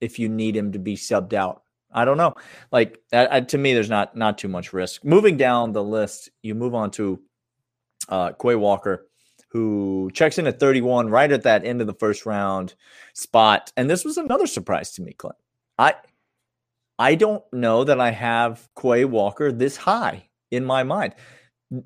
if 0.00 0.18
you 0.18 0.28
need 0.28 0.56
him 0.56 0.72
to 0.72 0.78
be 0.78 0.96
subbed 0.96 1.32
out. 1.32 1.62
I 1.92 2.04
don't 2.04 2.18
know. 2.18 2.34
Like 2.72 3.00
uh, 3.12 3.40
to 3.40 3.58
me, 3.58 3.72
there's 3.74 3.90
not 3.90 4.16
not 4.16 4.38
too 4.38 4.48
much 4.48 4.72
risk. 4.72 5.04
Moving 5.04 5.36
down 5.36 5.72
the 5.72 5.82
list, 5.82 6.30
you 6.42 6.54
move 6.54 6.74
on 6.74 6.90
to 6.92 7.20
uh, 8.08 8.32
Quay 8.32 8.56
Walker, 8.56 9.06
who 9.48 10.10
checks 10.12 10.38
in 10.38 10.46
at 10.46 10.60
31, 10.60 11.08
right 11.08 11.32
at 11.32 11.42
that 11.44 11.64
end 11.64 11.80
of 11.80 11.86
the 11.86 11.94
first 11.94 12.26
round 12.26 12.74
spot. 13.14 13.72
And 13.76 13.88
this 13.88 14.04
was 14.04 14.18
another 14.18 14.46
surprise 14.46 14.92
to 14.92 15.02
me, 15.02 15.12
Clint. 15.12 15.36
I 15.78 15.94
I 16.98 17.14
don't 17.14 17.44
know 17.52 17.84
that 17.84 18.00
I 18.00 18.10
have 18.10 18.68
Quay 18.80 19.04
Walker 19.04 19.52
this 19.52 19.76
high 19.76 20.28
in 20.50 20.64
my 20.64 20.82
mind. 20.82 21.14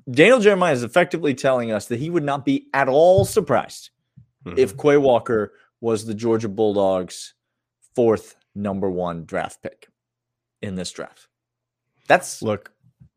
Daniel 0.09 0.39
Jeremiah 0.39 0.73
is 0.73 0.83
effectively 0.83 1.33
telling 1.33 1.71
us 1.71 1.87
that 1.87 1.99
he 1.99 2.09
would 2.09 2.23
not 2.23 2.45
be 2.45 2.67
at 2.73 2.87
all 2.87 3.25
surprised 3.25 3.89
mm-hmm. 4.45 4.57
if 4.57 4.77
Quay 4.77 4.97
Walker 4.97 5.53
was 5.81 6.05
the 6.05 6.13
Georgia 6.13 6.49
Bulldogs' 6.49 7.33
fourth 7.95 8.35
number 8.55 8.89
one 8.89 9.25
draft 9.25 9.61
pick 9.61 9.87
in 10.61 10.75
this 10.75 10.91
draft. 10.91 11.27
That's 12.07 12.41
look, 12.41 12.71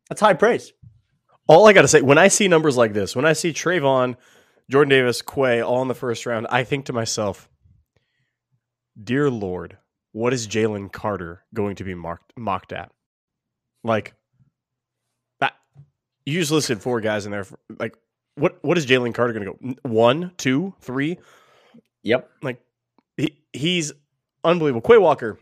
that's 0.09 0.21
high 0.21 0.33
praise. 0.33 0.71
All 1.47 1.67
I 1.67 1.73
got 1.73 1.83
to 1.83 1.87
say, 1.87 2.01
when 2.01 2.17
I 2.17 2.27
see 2.27 2.47
numbers 2.47 2.75
like 2.75 2.93
this, 2.93 3.15
when 3.15 3.25
I 3.25 3.33
see 3.33 3.53
Travon, 3.53 4.15
Jordan 4.69 4.89
Davis, 4.89 5.21
Quay 5.21 5.61
all 5.61 5.81
in 5.81 5.87
the 5.87 5.93
first 5.93 6.25
round, 6.25 6.47
I 6.49 6.63
think 6.63 6.85
to 6.85 6.93
myself, 6.93 7.49
dear 9.01 9.29
Lord, 9.29 9.77
what 10.11 10.33
is 10.33 10.47
Jalen 10.47 10.91
Carter 10.91 11.43
going 11.53 11.75
to 11.75 11.83
be 11.83 11.93
marked, 11.93 12.33
mocked 12.35 12.73
at? 12.73 12.91
Like, 13.83 14.15
that, 15.39 15.53
you 16.25 16.39
just 16.39 16.51
listed 16.51 16.81
four 16.81 16.99
guys 16.99 17.27
in 17.27 17.31
there. 17.31 17.43
For, 17.43 17.59
like, 17.77 17.95
what 18.35 18.57
what 18.63 18.77
is 18.77 18.87
Jalen 18.87 19.13
Carter 19.13 19.33
going 19.33 19.45
to 19.45 19.51
go? 19.51 19.89
One, 19.89 20.31
two, 20.37 20.73
three? 20.81 21.19
Yep. 22.01 22.29
Like, 22.41 22.59
he, 23.17 23.37
he's 23.53 23.91
unbelievable. 24.45 24.87
Quay 24.87 24.97
Walker, 24.97 25.39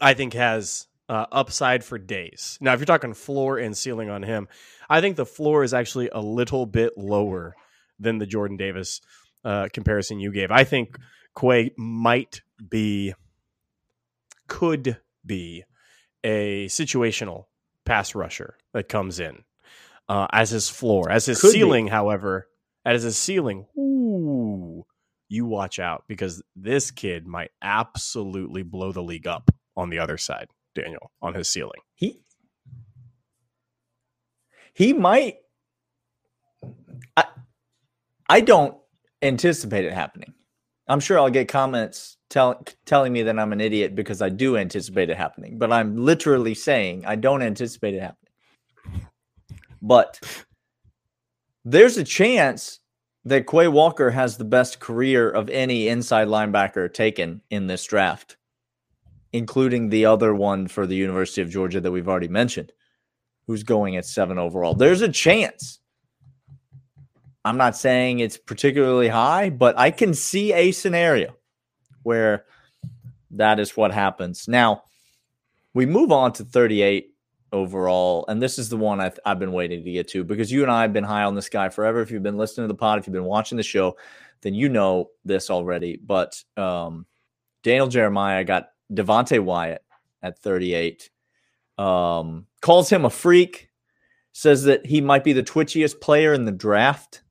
I 0.00 0.14
think, 0.14 0.32
has 0.34 0.86
uh, 1.08 1.26
upside 1.32 1.84
for 1.84 1.98
days. 1.98 2.58
Now, 2.60 2.72
if 2.74 2.80
you're 2.80 2.86
talking 2.86 3.14
floor 3.14 3.58
and 3.58 3.76
ceiling 3.76 4.10
on 4.10 4.22
him, 4.22 4.48
I 4.88 5.00
think 5.00 5.16
the 5.16 5.26
floor 5.26 5.64
is 5.64 5.74
actually 5.74 6.08
a 6.10 6.20
little 6.20 6.66
bit 6.66 6.96
lower 6.96 7.54
than 7.98 8.18
the 8.18 8.26
Jordan 8.26 8.56
Davis 8.56 9.00
uh, 9.44 9.68
comparison 9.72 10.20
you 10.20 10.32
gave. 10.32 10.50
I 10.50 10.64
think 10.64 10.96
Quay 11.38 11.72
might 11.76 12.42
be, 12.70 13.14
could 14.46 14.98
be 15.24 15.64
a 16.24 16.66
situational 16.66 17.46
pass 17.84 18.14
rusher 18.14 18.56
that 18.72 18.88
comes 18.88 19.20
in 19.20 19.44
uh, 20.08 20.26
as 20.32 20.50
his 20.50 20.68
floor. 20.68 21.10
As 21.10 21.26
his 21.26 21.40
could 21.40 21.52
ceiling, 21.52 21.86
be. 21.86 21.90
however, 21.90 22.48
as 22.84 23.02
his 23.02 23.16
ceiling, 23.16 23.66
ooh, 23.78 24.84
you 25.28 25.46
watch 25.46 25.78
out 25.78 26.04
because 26.08 26.42
this 26.56 26.90
kid 26.90 27.26
might 27.26 27.50
absolutely 27.62 28.62
blow 28.62 28.92
the 28.92 29.02
league 29.02 29.26
up 29.26 29.50
on 29.76 29.90
the 29.90 29.98
other 29.98 30.18
side, 30.18 30.48
Daniel, 30.74 31.10
on 31.22 31.34
his 31.34 31.48
ceiling. 31.48 31.80
He 31.94 32.20
he 34.74 34.92
might 34.92 35.36
I 37.16 37.24
I 38.28 38.40
don't 38.40 38.76
anticipate 39.22 39.84
it 39.84 39.92
happening. 39.92 40.34
I'm 40.88 41.00
sure 41.00 41.18
I'll 41.18 41.30
get 41.30 41.48
comments 41.48 42.16
tell, 42.30 42.64
telling 42.86 43.12
me 43.12 43.22
that 43.24 43.38
I'm 43.38 43.52
an 43.52 43.60
idiot 43.60 43.94
because 43.94 44.22
I 44.22 44.30
do 44.30 44.56
anticipate 44.56 45.10
it 45.10 45.16
happening, 45.16 45.58
but 45.58 45.72
I'm 45.72 45.96
literally 45.96 46.54
saying 46.54 47.04
I 47.06 47.16
don't 47.16 47.42
anticipate 47.42 47.94
it 47.94 48.00
happening. 48.00 48.32
But 49.82 50.18
there's 51.64 51.98
a 51.98 52.04
chance 52.04 52.80
that 53.28 53.46
Quay 53.46 53.68
Walker 53.68 54.10
has 54.10 54.36
the 54.36 54.44
best 54.44 54.80
career 54.80 55.30
of 55.30 55.50
any 55.50 55.88
inside 55.88 56.28
linebacker 56.28 56.92
taken 56.92 57.42
in 57.50 57.66
this 57.66 57.84
draft, 57.84 58.36
including 59.32 59.88
the 59.88 60.06
other 60.06 60.34
one 60.34 60.66
for 60.66 60.86
the 60.86 60.96
University 60.96 61.42
of 61.42 61.50
Georgia 61.50 61.80
that 61.80 61.92
we've 61.92 62.08
already 62.08 62.28
mentioned, 62.28 62.72
who's 63.46 63.62
going 63.62 63.96
at 63.96 64.06
seven 64.06 64.38
overall. 64.38 64.74
There's 64.74 65.02
a 65.02 65.10
chance. 65.10 65.80
I'm 67.44 67.58
not 67.58 67.76
saying 67.76 68.20
it's 68.20 68.38
particularly 68.38 69.08
high, 69.08 69.50
but 69.50 69.78
I 69.78 69.90
can 69.90 70.14
see 70.14 70.52
a 70.52 70.72
scenario 70.72 71.36
where 72.02 72.46
that 73.32 73.60
is 73.60 73.76
what 73.76 73.92
happens. 73.92 74.48
Now, 74.48 74.84
we 75.74 75.84
move 75.86 76.12
on 76.12 76.32
to 76.34 76.44
38 76.44 77.10
overall. 77.52 78.24
And 78.28 78.42
this 78.42 78.58
is 78.58 78.68
the 78.68 78.76
one 78.76 79.00
I've, 79.00 79.18
I've 79.24 79.38
been 79.38 79.52
waiting 79.52 79.84
to 79.84 79.92
get 79.92 80.08
to 80.08 80.24
because 80.24 80.52
you 80.52 80.62
and 80.62 80.70
I 80.70 80.82
have 80.82 80.92
been 80.92 81.04
high 81.04 81.24
on 81.24 81.34
this 81.34 81.48
guy 81.48 81.68
forever. 81.68 82.00
If 82.00 82.10
you've 82.10 82.22
been 82.22 82.36
listening 82.36 82.64
to 82.64 82.72
the 82.72 82.78
pod, 82.78 82.98
if 82.98 83.06
you've 83.06 83.14
been 83.14 83.24
watching 83.24 83.56
the 83.56 83.62
show, 83.62 83.96
then 84.42 84.54
you 84.54 84.68
know 84.68 85.10
this 85.24 85.50
already. 85.50 85.96
But 85.96 86.42
um, 86.56 87.06
Daniel 87.62 87.88
Jeremiah 87.88 88.44
got 88.44 88.70
Devonte 88.92 89.42
Wyatt 89.42 89.82
at 90.22 90.38
38. 90.38 91.10
Um, 91.76 92.46
calls 92.60 92.90
him 92.90 93.04
a 93.04 93.10
freak, 93.10 93.70
says 94.32 94.64
that 94.64 94.84
he 94.84 95.00
might 95.00 95.24
be 95.24 95.32
the 95.32 95.42
twitchiest 95.42 96.00
player 96.00 96.32
in 96.32 96.44
the 96.44 96.52
draft. 96.52 97.22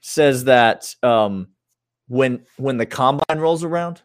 Says 0.00 0.44
that 0.44 0.94
um, 1.02 1.48
when 2.06 2.46
when 2.58 2.76
the 2.76 2.86
combine 2.86 3.38
rolls 3.38 3.64
around, 3.64 4.02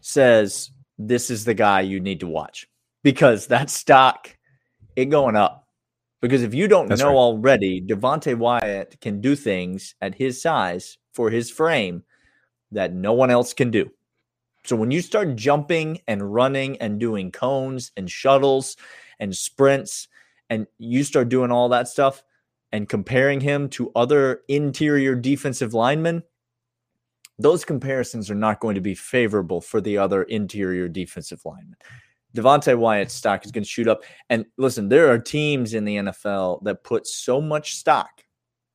says 0.00 0.70
this 0.98 1.30
is 1.30 1.44
the 1.44 1.54
guy 1.54 1.80
you 1.80 1.98
need 1.98 2.20
to 2.20 2.28
watch 2.28 2.68
because 3.02 3.48
that 3.48 3.70
stock 3.70 4.35
it 4.96 5.06
going 5.06 5.36
up. 5.36 5.68
Because 6.22 6.42
if 6.42 6.54
you 6.54 6.66
don't 6.66 6.88
That's 6.88 7.02
know 7.02 7.08
right. 7.08 7.16
already, 7.16 7.82
Devonte 7.82 8.36
Wyatt 8.36 8.98
can 9.00 9.20
do 9.20 9.36
things 9.36 9.94
at 10.00 10.14
his 10.14 10.40
size 10.40 10.98
for 11.12 11.30
his 11.30 11.50
frame 11.50 12.02
that 12.72 12.92
no 12.92 13.12
one 13.12 13.30
else 13.30 13.52
can 13.54 13.70
do. 13.70 13.90
So 14.64 14.74
when 14.74 14.90
you 14.90 15.02
start 15.02 15.36
jumping 15.36 16.00
and 16.08 16.34
running 16.34 16.78
and 16.78 16.98
doing 16.98 17.30
cones 17.30 17.92
and 17.96 18.10
shuttles 18.10 18.76
and 19.20 19.36
sprints 19.36 20.08
and 20.50 20.66
you 20.78 21.04
start 21.04 21.28
doing 21.28 21.52
all 21.52 21.68
that 21.68 21.86
stuff 21.86 22.24
and 22.72 22.88
comparing 22.88 23.40
him 23.40 23.68
to 23.70 23.92
other 23.94 24.40
interior 24.48 25.14
defensive 25.14 25.74
linemen, 25.74 26.22
those 27.38 27.64
comparisons 27.64 28.30
are 28.30 28.34
not 28.34 28.60
going 28.60 28.74
to 28.74 28.80
be 28.80 28.94
favorable 28.94 29.60
for 29.60 29.80
the 29.80 29.98
other 29.98 30.22
interior 30.24 30.88
defensive 30.88 31.44
linemen. 31.44 31.76
Devonte 32.36 32.76
Wyatt's 32.76 33.14
stock 33.14 33.44
is 33.44 33.50
going 33.50 33.64
to 33.64 33.68
shoot 33.68 33.88
up. 33.88 34.02
And 34.30 34.46
listen, 34.58 34.88
there 34.88 35.10
are 35.10 35.18
teams 35.18 35.74
in 35.74 35.84
the 35.84 35.96
NFL 35.96 36.62
that 36.64 36.84
put 36.84 37.06
so 37.06 37.40
much 37.40 37.74
stock 37.74 38.22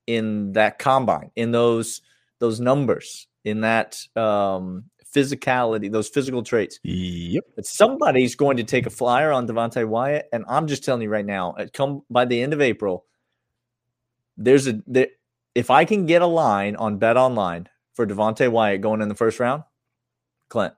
in 0.06 0.52
that 0.52 0.78
combine, 0.78 1.30
in 1.36 1.52
those 1.52 2.02
those 2.40 2.60
numbers, 2.60 3.28
in 3.44 3.60
that 3.60 3.98
um, 4.16 4.84
physicality, 5.14 5.90
those 5.90 6.08
physical 6.08 6.42
traits. 6.42 6.80
Yep. 6.82 7.44
That 7.56 7.66
somebody's 7.66 8.34
going 8.34 8.56
to 8.56 8.64
take 8.64 8.86
a 8.86 8.90
flyer 8.90 9.30
on 9.30 9.46
Devonte 9.46 9.86
Wyatt, 9.86 10.28
and 10.32 10.44
I'm 10.48 10.66
just 10.66 10.84
telling 10.84 11.02
you 11.02 11.08
right 11.08 11.26
now, 11.26 11.54
come 11.72 12.02
by 12.10 12.24
the 12.24 12.42
end 12.42 12.52
of 12.52 12.60
April, 12.60 13.04
there's 14.36 14.66
a 14.66 14.80
there, 14.86 15.08
if 15.54 15.70
I 15.70 15.84
can 15.84 16.06
get 16.06 16.22
a 16.22 16.26
line 16.26 16.76
on 16.76 16.98
Bet 16.98 17.16
Online 17.16 17.68
for 17.94 18.06
Devonte 18.06 18.50
Wyatt 18.50 18.80
going 18.80 19.02
in 19.02 19.08
the 19.08 19.14
first 19.14 19.38
round, 19.38 19.62
Clint, 20.48 20.74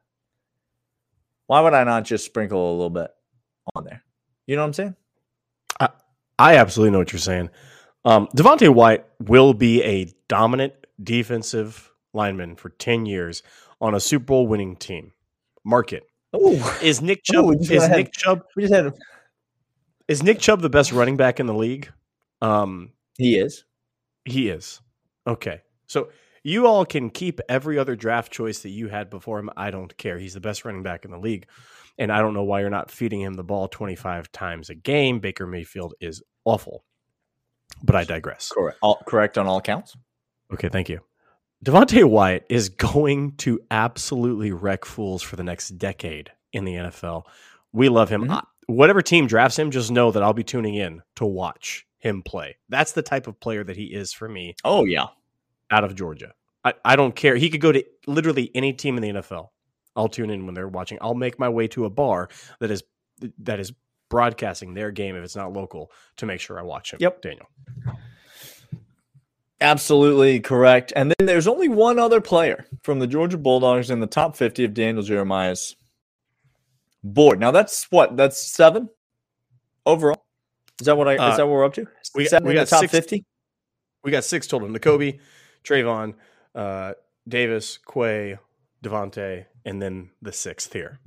why 1.55 1.61
would 1.61 1.73
I 1.73 1.85
not 1.85 2.03
just 2.03 2.25
sprinkle 2.25 2.69
a 2.69 2.73
little 2.73 2.91
bit 2.91 3.13
on 3.77 3.85
there? 3.85 4.03
You 4.45 4.57
know 4.57 4.63
what 4.63 4.67
I'm 4.67 4.73
saying? 4.73 4.97
I, 5.79 5.89
I 6.37 6.57
absolutely 6.57 6.91
know 6.91 6.99
what 6.99 7.13
you're 7.13 7.21
saying. 7.21 7.49
Um, 8.05 8.27
Devonte 8.37 8.75
Wyatt 8.75 9.09
will 9.21 9.55
be 9.55 9.81
a 9.85 10.13
dominant 10.27 10.73
defensive 11.01 11.93
lineman 12.13 12.57
for 12.57 12.71
10 12.71 13.07
years 13.07 13.45
on 13.81 13.95
a 13.95 14.01
Super 14.01 14.25
Bowl 14.25 14.49
winning 14.49 14.75
team. 14.75 15.13
Mark 15.65 15.93
it. 15.93 16.03
Oh, 16.33 16.77
Is 16.83 17.01
Nick 17.01 17.23
Chubb 17.23 17.45
Ooh, 17.45 17.53
is 17.53 17.71
ahead. 17.71 17.99
Nick 17.99 18.13
Chubb 18.13 18.43
we 18.57 18.65
just 18.65 18.75
had. 18.75 18.93
is 20.09 20.25
Nick 20.25 20.41
Chubb 20.41 20.61
the 20.61 20.69
best 20.69 20.91
running 20.91 21.17
back 21.17 21.39
in 21.39 21.47
the 21.47 21.55
league? 21.55 21.93
Um 22.43 22.91
He 23.17 23.39
is. 23.39 23.65
he 24.25 24.49
is. 24.49 24.81
Okay. 25.25 25.63
So 25.87 26.09
you 26.45 26.67
all 26.67 26.85
can 26.85 27.11
keep 27.11 27.41
every 27.49 27.79
other 27.79 27.97
draft 27.97 28.31
choice 28.31 28.61
that 28.61 28.69
you 28.71 28.89
had 28.89 29.11
before 29.11 29.39
him. 29.41 29.51
I 29.57 29.71
don't 29.71 29.97
care. 29.97 30.19
He's 30.19 30.35
the 30.35 30.41
best 30.41 30.65
running 30.65 30.83
back 30.83 31.05
in 31.05 31.11
the 31.11 31.19
league. 31.19 31.47
And 31.99 32.13
I 32.13 32.21
don't 32.21 32.35
know 32.35 32.45
why 32.45 32.61
you're 32.61 32.71
not 32.71 32.91
feeding 32.91 33.21
him 33.21 33.35
the 33.35 33.45
ball 33.45 33.67
25 33.69 34.31
times 34.31 34.69
a 34.69 34.75
game. 34.75 35.21
Baker 35.21 35.47
Mayfield 35.47 35.95
is 36.01 36.23
awful. 36.45 36.85
But 37.83 37.97
I 37.97 38.05
digress. 38.05 38.51
Correct. 38.53 38.79
All, 38.83 39.03
correct 39.07 39.39
on 39.39 39.47
all 39.47 39.61
counts. 39.61 39.97
Okay, 40.53 40.69
thank 40.69 40.89
you. 40.89 41.01
Devonte 41.65 42.05
Wyatt 42.05 42.45
is 42.51 42.69
going 42.69 43.37
to 43.37 43.61
absolutely 43.71 44.53
wreck 44.53 44.85
fools 44.85 45.23
for 45.23 45.37
the 45.37 45.45
next 45.45 45.71
decade 45.71 46.31
in 46.53 46.65
the 46.65 46.75
NFL. 46.75 47.23
We 47.73 47.89
love 47.89 48.11
him. 48.11 48.27
Mhm. 48.27 48.43
Whatever 48.67 49.01
team 49.03 49.27
drafts 49.27 49.59
him, 49.59 49.71
just 49.71 49.91
know 49.91 50.11
that 50.11 50.23
I'll 50.23 50.33
be 50.35 50.45
tuning 50.45 50.75
in 50.75 51.03
to 51.17 51.25
watch 51.25 51.87
him 51.99 52.23
play. 52.23 52.57
That's 52.69 52.93
the 52.93 53.03
type 53.03 53.27
of 53.27 53.41
player 53.41 53.65
that 53.65 53.77
he 53.77 53.85
is 53.85 54.13
for 54.13 54.29
me 54.29 54.57
Oh 54.63 54.85
yeah. 54.85 55.07
Out 55.75 55.83
of 55.83 55.97
Georgia. 55.97 56.33
I, 56.65 56.75
I 56.85 56.95
don't 56.95 57.17
care. 57.17 57.35
He 57.35 57.51
could 57.51 57.61
go 57.61 57.73
to 57.73 57.85
literally 58.07 58.49
any 58.55 58.73
team 58.73 58.97
in 58.97 59.03
the 59.03 59.21
NFL. 59.21 59.49
I'll 59.97 60.09
tune 60.09 60.31
in 60.31 60.47
when 60.47 60.55
they're 60.55 60.69
watching. 60.69 60.99
I'll 61.01 61.15
make 61.17 61.37
my 61.37 61.49
way 61.49 61.67
to 61.69 61.85
a 61.85 61.91
bar 61.91 62.29
that 62.61 62.71
is 62.71 62.85
that 63.41 63.59
is 63.59 63.73
broadcasting 64.09 64.75
their 64.75 64.93
game 64.93 65.17
if 65.17 65.25
it's 65.25 65.35
not 65.35 65.53
local 65.53 65.91
to 66.19 66.27
make 66.27 66.39
sure 66.41 66.61
I 66.61 66.63
watch 66.63 66.93
him. 66.93 66.99
Yep. 67.01 67.23
Daniel. 67.23 67.49
Absolutely 69.61 70.39
correct. 70.41 70.93
And 70.95 71.13
then 71.19 71.27
there's 71.27 71.49
only 71.49 71.69
one 71.69 71.99
other 71.99 72.21
player 72.21 72.67
from 72.83 73.01
the 73.01 73.07
Georgia 73.09 73.39
Bulldogs 73.39 73.91
in 73.91 73.99
the 73.99 74.07
top 74.07 74.37
50 74.37 74.65
of 74.65 74.75
Daniel 74.75 75.03
Jeremiah's 75.03 75.75
board. 77.03 77.41
Now 77.41 77.51
that's 77.51 77.91
what? 77.91 78.17
That's 78.17 78.41
seven 78.41 78.89
overall. 79.87 80.25
Is 80.81 80.87
that 80.87 80.97
what 80.97 81.09
I 81.09 81.17
Uh, 81.17 81.31
is 81.31 81.37
that 81.39 81.47
what 81.47 81.53
we're 81.55 81.65
up 81.65 81.75
to? 81.75 81.87
we- 82.15 82.27
seven 82.27 82.47
we 82.49 82.55
got 82.55 82.69
top 82.69 82.81
six- 82.81 82.93
50? 82.93 83.25
We 84.03 84.11
got 84.11 84.25
six 84.25 84.47
total: 84.47 84.69
Nakobe, 84.69 85.19
Travon, 85.65 86.15
uh, 86.55 86.95
Davis, 87.29 87.79
Quay, 87.79 88.39
Devonte, 88.83 89.47
and 89.65 89.81
then 89.81 90.11
the 90.23 90.33
sixth 90.33 90.73
here. 90.73 90.99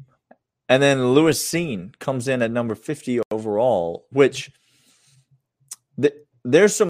And 0.69 0.83
then 0.83 1.13
Lewis 1.13 1.41
Cine 1.47 1.97
comes 1.99 2.27
in 2.27 2.41
at 2.41 2.51
number 2.51 2.75
50 2.75 3.21
overall, 3.31 4.05
which 4.11 4.51
th- 6.01 6.13
there's 6.43 6.75
some 6.75 6.89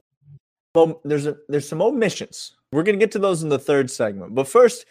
om- 0.76 0.98
there's 1.04 1.28
a, 1.28 1.38
there's 1.48 1.68
some 1.68 1.82
omissions. 1.82 2.56
We're 2.72 2.84
going 2.84 2.98
to 2.98 3.04
get 3.04 3.12
to 3.12 3.20
those 3.20 3.44
in 3.44 3.50
the 3.50 3.60
third 3.60 3.92
segment. 3.92 4.34
But 4.34 4.48
first, 4.48 4.86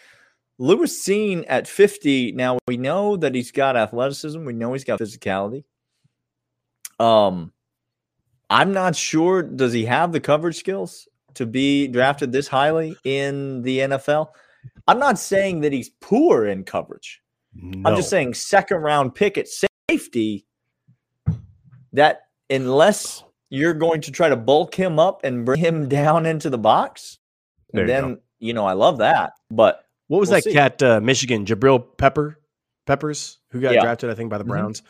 Lewis 0.57 1.03
Cine 1.05 1.45
at 1.47 1.67
50. 1.67 2.31
Now 2.31 2.57
we 2.67 2.77
know 2.77 3.17
that 3.17 3.35
he's 3.35 3.51
got 3.51 3.75
athleticism, 3.75 4.43
we 4.43 4.53
know 4.53 4.73
he's 4.73 4.83
got 4.83 4.99
physicality. 4.99 5.63
Um 6.99 7.51
I'm 8.49 8.71
not 8.71 8.95
sure 8.95 9.43
does 9.43 9.73
he 9.73 9.85
have 9.85 10.13
the 10.13 10.21
coverage 10.21 10.57
skills 10.57 11.07
to 11.37 11.45
be 11.45 11.87
drafted 11.87 12.31
this 12.31 12.47
highly 12.47 12.95
in 13.03 13.61
the 13.63 13.79
NFL? 13.79 14.27
I'm 14.87 14.99
not 14.99 15.17
saying 15.19 15.61
that 15.61 15.73
he's 15.73 15.89
poor 16.01 16.45
in 16.45 16.63
coverage. 16.63 17.21
I'm 17.85 17.95
just 17.95 18.09
saying 18.09 18.35
second 18.35 18.77
round 18.81 19.15
pick 19.15 19.37
at 19.37 19.47
safety 19.89 20.45
that 21.93 22.21
unless 22.49 23.23
you're 23.49 23.73
going 23.73 24.01
to 24.01 24.11
try 24.11 24.29
to 24.29 24.35
bulk 24.35 24.75
him 24.75 24.99
up 24.99 25.23
and 25.23 25.45
bring 25.45 25.59
him 25.59 25.87
down 25.89 26.25
into 26.25 26.49
the 26.49 26.57
box, 26.57 27.17
There 27.73 27.83
you 27.83 27.87
then 27.87 28.19
you 28.39 28.53
know 28.53 28.65
I 28.65 28.73
love 28.73 28.99
that. 28.99 29.33
But 29.49 29.83
What 30.07 30.19
was 30.19 30.29
We'll 30.29 30.37
that 30.37 30.43
see. 30.43 30.53
cat? 30.53 30.81
Uh, 30.83 30.99
Michigan 31.01 31.45
Jabrill 31.45 31.83
Pepper 31.97 32.39
Peppers, 32.85 33.39
who 33.51 33.59
got 33.59 33.73
Yeah. 33.73 33.81
drafted, 33.81 34.09
I 34.09 34.13
think, 34.13 34.29
by 34.29 34.37
the 34.37 34.43
Mhm. 34.45 34.49
Browns. 34.49 34.81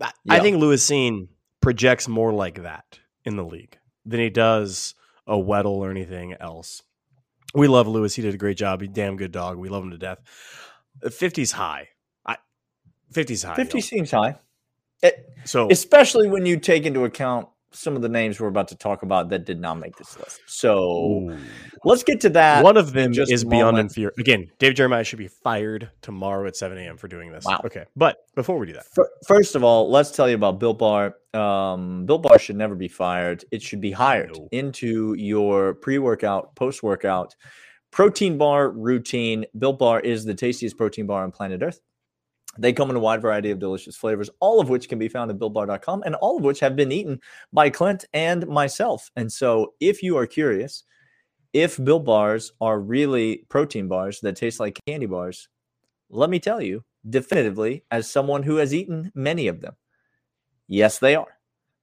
I, 0.00 0.06
I 0.28 0.36
Yeah. 0.36 0.42
think 0.42 0.56
Lewis 0.58 0.88
Cine 0.88 1.28
projects 1.60 2.06
more 2.08 2.32
like 2.32 2.62
that 2.62 3.00
in 3.24 3.36
the 3.36 3.44
league 3.44 3.76
than 4.06 4.20
he 4.20 4.30
does 4.30 4.94
a 5.28 5.36
Weddle 5.36 5.76
or 5.76 5.90
anything 5.90 6.34
else. 6.40 6.82
We 7.54 7.68
love 7.68 7.86
Lewis. 7.86 8.14
He 8.16 8.22
did 8.22 8.34
a 8.34 8.38
great 8.38 8.56
job. 8.56 8.80
He's 8.80 8.90
a 8.90 8.92
damn 8.92 9.16
good 9.16 9.30
dog. 9.32 9.56
We 9.58 9.68
love 9.68 9.84
him 9.84 9.90
to 9.90 9.98
death. 9.98 10.18
Uh, 11.02 11.10
fifty's 11.10 11.52
high. 11.52 11.88
I 12.26 12.36
fifty's 13.12 13.42
high. 13.42 13.54
50 13.54 13.78
y'all. 13.78 13.82
seems 13.82 14.10
high. 14.10 14.36
It- 15.02 15.24
So 15.44 15.68
especially 15.70 16.28
when 16.28 16.44
you 16.44 16.58
take 16.58 16.84
into 16.84 17.04
account 17.04 17.48
some 17.70 17.96
of 17.96 18.02
the 18.02 18.08
names 18.08 18.40
we're 18.40 18.48
about 18.48 18.68
to 18.68 18.76
talk 18.76 19.02
about 19.02 19.28
that 19.28 19.44
did 19.44 19.60
not 19.60 19.78
make 19.78 19.96
this 19.96 20.18
list. 20.18 20.40
So 20.46 20.78
Ooh. 20.80 21.38
let's 21.84 22.02
get 22.02 22.20
to 22.22 22.28
that. 22.30 22.64
one 22.64 22.76
of 22.76 22.92
them 22.92 23.12
is 23.14 23.44
beyond 23.44 23.78
inferior. 23.78 24.12
Again, 24.18 24.50
Dave 24.58 24.74
Jeremiah 24.74 25.04
should 25.04 25.18
be 25.18 25.28
fired 25.28 25.90
tomorrow 26.02 26.46
at 26.46 26.56
7 26.56 26.76
a.m. 26.78 26.96
for 26.96 27.08
doing 27.08 27.30
this. 27.30 27.44
Wow. 27.44 27.60
Okay. 27.64 27.84
But 27.96 28.18
before 28.34 28.58
we 28.58 28.66
do 28.66 28.72
that, 28.74 28.86
Fir- 28.86 29.10
First 29.26 29.54
of 29.54 29.62
all, 29.64 29.90
let's 29.90 30.10
tell 30.10 30.28
you 30.28 30.34
about 30.34 30.58
Built 30.58 30.78
Bar. 30.78 31.14
Um, 31.34 32.06
Built 32.06 32.22
Bar 32.22 32.38
should 32.38 32.56
never 32.56 32.74
be 32.74 32.88
fired. 32.88 33.44
It 33.50 33.62
should 33.62 33.80
be 33.80 33.90
hired 33.92 34.36
No. 34.36 34.48
into 34.52 35.14
your 35.14 35.74
pre-workout, 35.74 36.54
post-workout 36.56 37.34
protein 37.90 38.36
bar 38.38 38.70
routine. 38.70 39.44
Built 39.58 39.78
Bar 39.78 40.00
is 40.00 40.24
the 40.24 40.34
tastiest 40.34 40.76
protein 40.76 41.06
bar 41.06 41.22
on 41.24 41.32
planet 41.32 41.62
Earth. 41.62 41.80
They 42.58 42.72
come 42.72 42.90
in 42.90 42.96
a 42.96 43.00
wide 43.00 43.22
variety 43.22 43.50
of 43.50 43.60
delicious 43.60 43.96
flavors, 43.96 44.28
all 44.40 44.60
of 44.60 44.68
which 44.68 44.88
can 44.88 44.98
be 44.98 45.08
found 45.08 45.30
at 45.30 45.38
builtbar.com 45.38 46.02
and 46.04 46.16
all 46.16 46.38
of 46.38 46.42
which 46.42 46.60
have 46.60 46.74
been 46.74 46.90
eaten 46.90 47.20
by 47.52 47.70
Clint 47.70 48.04
and 48.12 48.46
myself. 48.48 49.10
And 49.14 49.32
so, 49.32 49.74
if 49.80 50.02
you 50.02 50.18
are 50.18 50.26
curious, 50.26 50.82
if 51.52 51.82
Built 51.82 52.04
Bars 52.04 52.52
are 52.60 52.80
really 52.80 53.46
protein 53.48 53.88
bars 53.88 54.20
that 54.20 54.36
taste 54.36 54.60
like 54.60 54.78
candy 54.86 55.06
bars, 55.06 55.48
let 56.10 56.30
me 56.30 56.40
tell 56.40 56.60
you 56.60 56.84
definitively, 57.08 57.84
as 57.90 58.10
someone 58.10 58.42
who 58.42 58.56
has 58.56 58.74
eaten 58.74 59.12
many 59.14 59.46
of 59.48 59.60
them, 59.60 59.76
yes, 60.66 60.98
they 60.98 61.14
are. 61.14 61.37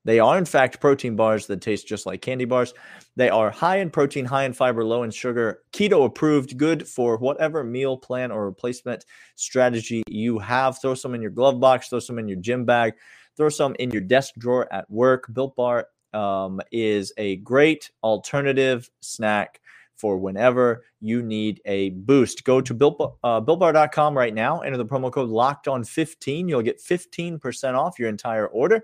They 0.05 0.19
are, 0.19 0.37
in 0.37 0.45
fact, 0.45 0.79
protein 0.79 1.15
bars 1.15 1.47
that 1.47 1.61
taste 1.61 1.87
just 1.87 2.05
like 2.05 2.21
candy 2.21 2.45
bars. 2.45 2.73
They 3.15 3.29
are 3.29 3.49
high 3.49 3.77
in 3.77 3.89
protein, 3.89 4.23
high 4.23 4.45
in 4.45 4.53
fiber, 4.53 4.85
low 4.85 5.01
in 5.01 5.09
sugar, 5.09 5.63
keto 5.73 6.05
approved, 6.05 6.57
good 6.57 6.87
for 6.87 7.17
whatever 7.17 7.63
meal 7.63 7.97
plan 7.97 8.31
or 8.31 8.45
replacement 8.45 9.05
strategy 9.35 10.03
you 10.07 10.37
have. 10.37 10.79
Throw 10.79 10.93
some 10.93 11.15
in 11.15 11.21
your 11.21 11.31
glove 11.31 11.59
box, 11.59 11.89
throw 11.89 11.99
some 11.99 12.19
in 12.19 12.27
your 12.27 12.39
gym 12.39 12.65
bag, 12.65 12.93
throw 13.35 13.49
some 13.49 13.75
in 13.79 13.89
your 13.89 14.01
desk 14.01 14.35
drawer 14.37 14.71
at 14.71 14.89
work. 14.91 15.25
Built 15.33 15.55
Bar 15.55 15.87
um, 16.13 16.61
is 16.71 17.11
a 17.17 17.37
great 17.37 17.89
alternative 18.03 18.89
snack 19.01 19.59
for 19.95 20.17
whenever 20.17 20.83
you 20.99 21.23
need 21.23 21.61
a 21.65 21.91
boost. 21.91 22.43
Go 22.43 22.59
to 22.61 22.73
built, 22.73 23.17
uh, 23.23 23.41
builtbar.com 23.41 24.15
right 24.15 24.33
now. 24.33 24.59
Enter 24.59 24.77
the 24.77 24.85
promo 24.85 25.11
code 25.11 25.29
locked 25.29 25.67
on 25.67 25.83
15. 25.83 26.49
You'll 26.49 26.61
get 26.61 26.83
15% 26.83 27.75
off 27.75 27.97
your 27.97 28.09
entire 28.09 28.47
order 28.47 28.83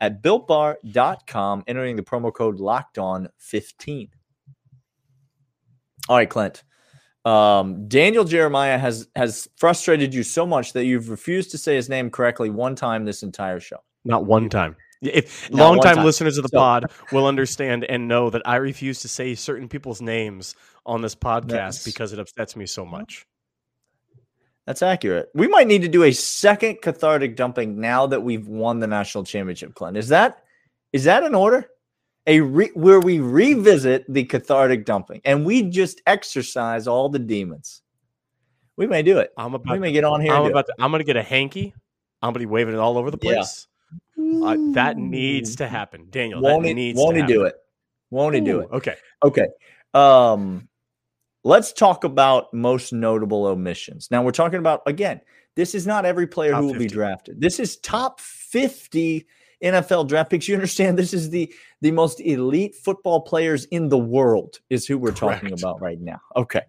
at 0.00 0.22
builtbar.com, 0.22 1.64
entering 1.66 1.96
the 1.96 2.02
promo 2.02 2.32
code 2.32 2.56
locked 2.60 2.98
on 2.98 3.28
15. 3.38 4.08
All 6.08 6.16
right, 6.16 6.28
Clint. 6.28 6.62
Um, 7.24 7.88
Daniel 7.88 8.24
Jeremiah 8.24 8.76
has 8.76 9.08
has 9.16 9.48
frustrated 9.56 10.12
you 10.12 10.22
so 10.22 10.44
much 10.44 10.74
that 10.74 10.84
you've 10.84 11.08
refused 11.08 11.50
to 11.52 11.58
say 11.58 11.74
his 11.74 11.88
name 11.88 12.10
correctly 12.10 12.50
one 12.50 12.74
time 12.74 13.04
this 13.06 13.22
entire 13.22 13.60
show. 13.60 13.78
not 14.04 14.26
one 14.26 14.50
time. 14.50 14.76
If 15.00 15.50
Not 15.50 15.58
longtime 15.72 15.96
time. 15.96 16.04
listeners 16.04 16.36
of 16.38 16.42
the 16.42 16.48
So- 16.50 16.58
pod 16.58 16.84
will 17.12 17.26
understand 17.26 17.84
and 17.84 18.08
know 18.08 18.28
that 18.30 18.42
I 18.46 18.56
refuse 18.56 19.00
to 19.00 19.08
say 19.08 19.34
certain 19.34 19.68
people's 19.68 20.00
names 20.02 20.54
on 20.86 21.00
this 21.02 21.14
podcast 21.14 21.84
because 21.86 22.12
it 22.12 22.18
upsets 22.18 22.56
me 22.56 22.66
so 22.66 22.84
much. 22.86 23.26
That's 24.66 24.82
accurate. 24.82 25.28
We 25.34 25.46
might 25.46 25.66
need 25.66 25.82
to 25.82 25.88
do 25.88 26.04
a 26.04 26.12
second 26.12 26.80
cathartic 26.80 27.36
dumping 27.36 27.78
now 27.80 28.06
that 28.06 28.22
we've 28.22 28.48
won 28.48 28.80
the 28.80 28.86
national 28.86 29.24
championship, 29.24 29.74
Clint. 29.74 29.96
Is 29.96 30.08
that 30.08 30.42
is 30.92 31.04
that 31.04 31.22
an 31.22 31.34
order? 31.34 31.68
A 32.26 32.40
re- 32.40 32.70
where 32.74 33.00
we 33.00 33.18
revisit 33.20 34.06
the 34.08 34.24
cathartic 34.24 34.86
dumping 34.86 35.20
and 35.26 35.44
we 35.44 35.62
just 35.62 36.00
exercise 36.06 36.86
all 36.86 37.10
the 37.10 37.18
demons. 37.18 37.82
We 38.76 38.86
may 38.86 39.02
do 39.02 39.18
it. 39.18 39.30
I'm 39.36 39.54
about 39.54 39.74
we 39.74 39.78
may 39.78 39.88
to, 39.88 39.92
get 39.92 40.04
on 40.04 40.22
here. 40.22 40.32
I'm 40.32 40.46
about 40.46 40.66
to, 40.66 40.74
I'm 40.78 40.90
going 40.90 41.00
to 41.00 41.04
get 41.04 41.16
a 41.16 41.22
hanky. 41.22 41.74
I'm 42.22 42.28
going 42.28 42.34
to 42.34 42.38
be 42.40 42.46
waving 42.46 42.72
it 42.74 42.78
all 42.80 42.96
over 42.96 43.10
the 43.10 43.18
Yeah. 43.20 43.34
place. 43.34 43.66
Uh, 44.18 44.56
that 44.72 44.96
needs 44.96 45.56
to 45.56 45.68
happen, 45.68 46.06
Daniel. 46.10 46.40
Won't 46.40 46.62
that 46.62 46.68
he? 46.68 46.74
needs 46.74 46.98
Won't 46.98 47.10
to 47.10 47.16
he 47.16 47.20
happen. 47.20 47.36
do 47.36 47.44
it? 47.44 47.54
Won't 48.10 48.34
he 48.34 48.40
do 48.40 48.60
it? 48.60 48.68
Okay. 48.72 48.94
Okay. 49.22 49.46
Um, 49.92 50.66
let's 51.44 51.72
talk 51.72 52.04
about 52.04 52.52
most 52.52 52.92
notable 52.92 53.44
omissions. 53.44 54.08
Now 54.10 54.22
we're 54.22 54.32
talking 54.32 54.58
about 54.58 54.82
again. 54.86 55.20
This 55.56 55.74
is 55.76 55.86
not 55.86 56.04
every 56.04 56.26
player 56.26 56.50
Top 56.50 56.62
who 56.62 56.66
will 56.68 56.78
be 56.78 56.88
drafted. 56.88 57.40
This 57.40 57.60
is 57.60 57.76
top 57.76 58.20
fifty 58.20 59.26
NFL 59.62 60.08
draft 60.08 60.30
picks. 60.30 60.48
You 60.48 60.54
understand? 60.56 60.98
This 60.98 61.14
is 61.14 61.30
the 61.30 61.52
the 61.80 61.92
most 61.92 62.20
elite 62.20 62.74
football 62.74 63.20
players 63.20 63.66
in 63.66 63.88
the 63.88 63.98
world. 63.98 64.58
Is 64.70 64.86
who 64.86 64.98
we're 64.98 65.12
talking 65.12 65.52
about 65.52 65.80
right 65.80 66.00
now. 66.00 66.20
Okay. 66.34 66.62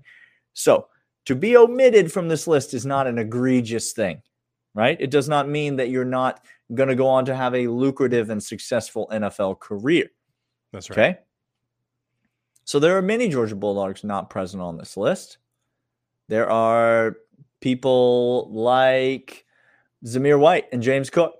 So 0.54 0.88
to 1.26 1.36
be 1.36 1.58
omitted 1.58 2.12
from 2.12 2.28
this 2.28 2.48
list 2.48 2.74
is 2.74 2.86
not 2.86 3.08
an 3.08 3.18
egregious 3.18 3.92
thing, 3.94 4.22
right? 4.76 4.98
It 5.00 5.10
does 5.10 5.28
not 5.28 5.50
mean 5.50 5.78
that 5.78 5.90
you're 5.90 6.06
not 6.06 6.46
going 6.74 6.90
to 6.90 6.96
go 6.96 7.08
on 7.08 7.26
to 7.26 7.36
have 7.36 7.56
a 7.56 7.68
lucrative 7.68 8.30
and 8.30 8.42
successful 8.42 9.10
NFL 9.12 9.60
career. 9.60 10.08
That's 10.72 10.90
right. 10.90 11.00
Okay. 11.00 11.20
So 12.66 12.80
there 12.80 12.98
are 12.98 13.02
many 13.02 13.30
Georgia 13.30 13.56
Bulldogs 13.56 14.04
not 14.04 14.30
present 14.30 14.62
on 14.62 14.78
this 14.78 14.98
list. 14.98 15.38
There 16.28 16.50
are 16.50 17.18
people 17.62 18.52
like 18.52 19.46
Zamir 20.04 20.40
White 20.40 20.66
and 20.74 20.82
James 20.82 21.10
Cook 21.10 21.36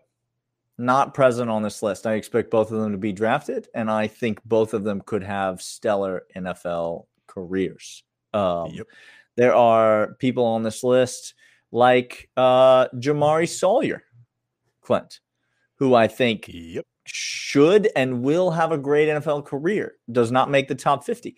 not 0.78 1.14
present 1.14 1.50
on 1.50 1.64
this 1.64 1.82
list. 1.82 2.06
I 2.06 2.14
expect 2.14 2.52
both 2.52 2.72
of 2.72 2.80
them 2.80 2.92
to 2.92 2.98
be 2.98 3.12
drafted, 3.12 3.68
and 3.74 3.90
I 3.90 4.08
think 4.08 4.44
both 4.44 4.74
of 4.74 4.84
them 4.84 5.02
could 5.02 5.24
have 5.24 5.62
stellar 5.62 6.24
NFL 6.36 7.06
careers. 7.28 8.04
Um, 8.34 8.72
yep. 8.72 8.88
There 9.36 9.56
are 9.56 10.16
people 10.20 10.46
on 10.46 10.64
this 10.64 10.84
list 10.84 11.34
like 11.72 12.30
uh, 12.38 12.88
Jamaree 12.90 13.50
Salyer, 13.50 14.04
Clint, 14.82 15.22
who 15.76 15.96
I 15.96 16.08
think 16.08 16.50
yep. 16.54 16.86
Should 17.06 17.90
and 17.96 18.22
will 18.22 18.52
have 18.52 18.72
a 18.72 18.78
great 18.78 19.10
NFL 19.10 19.46
career. 19.46 19.96
Does 20.12 20.32
not 20.32 20.50
make 20.50 20.68
the 20.68 20.76
top 20.76 21.04
50. 21.04 21.36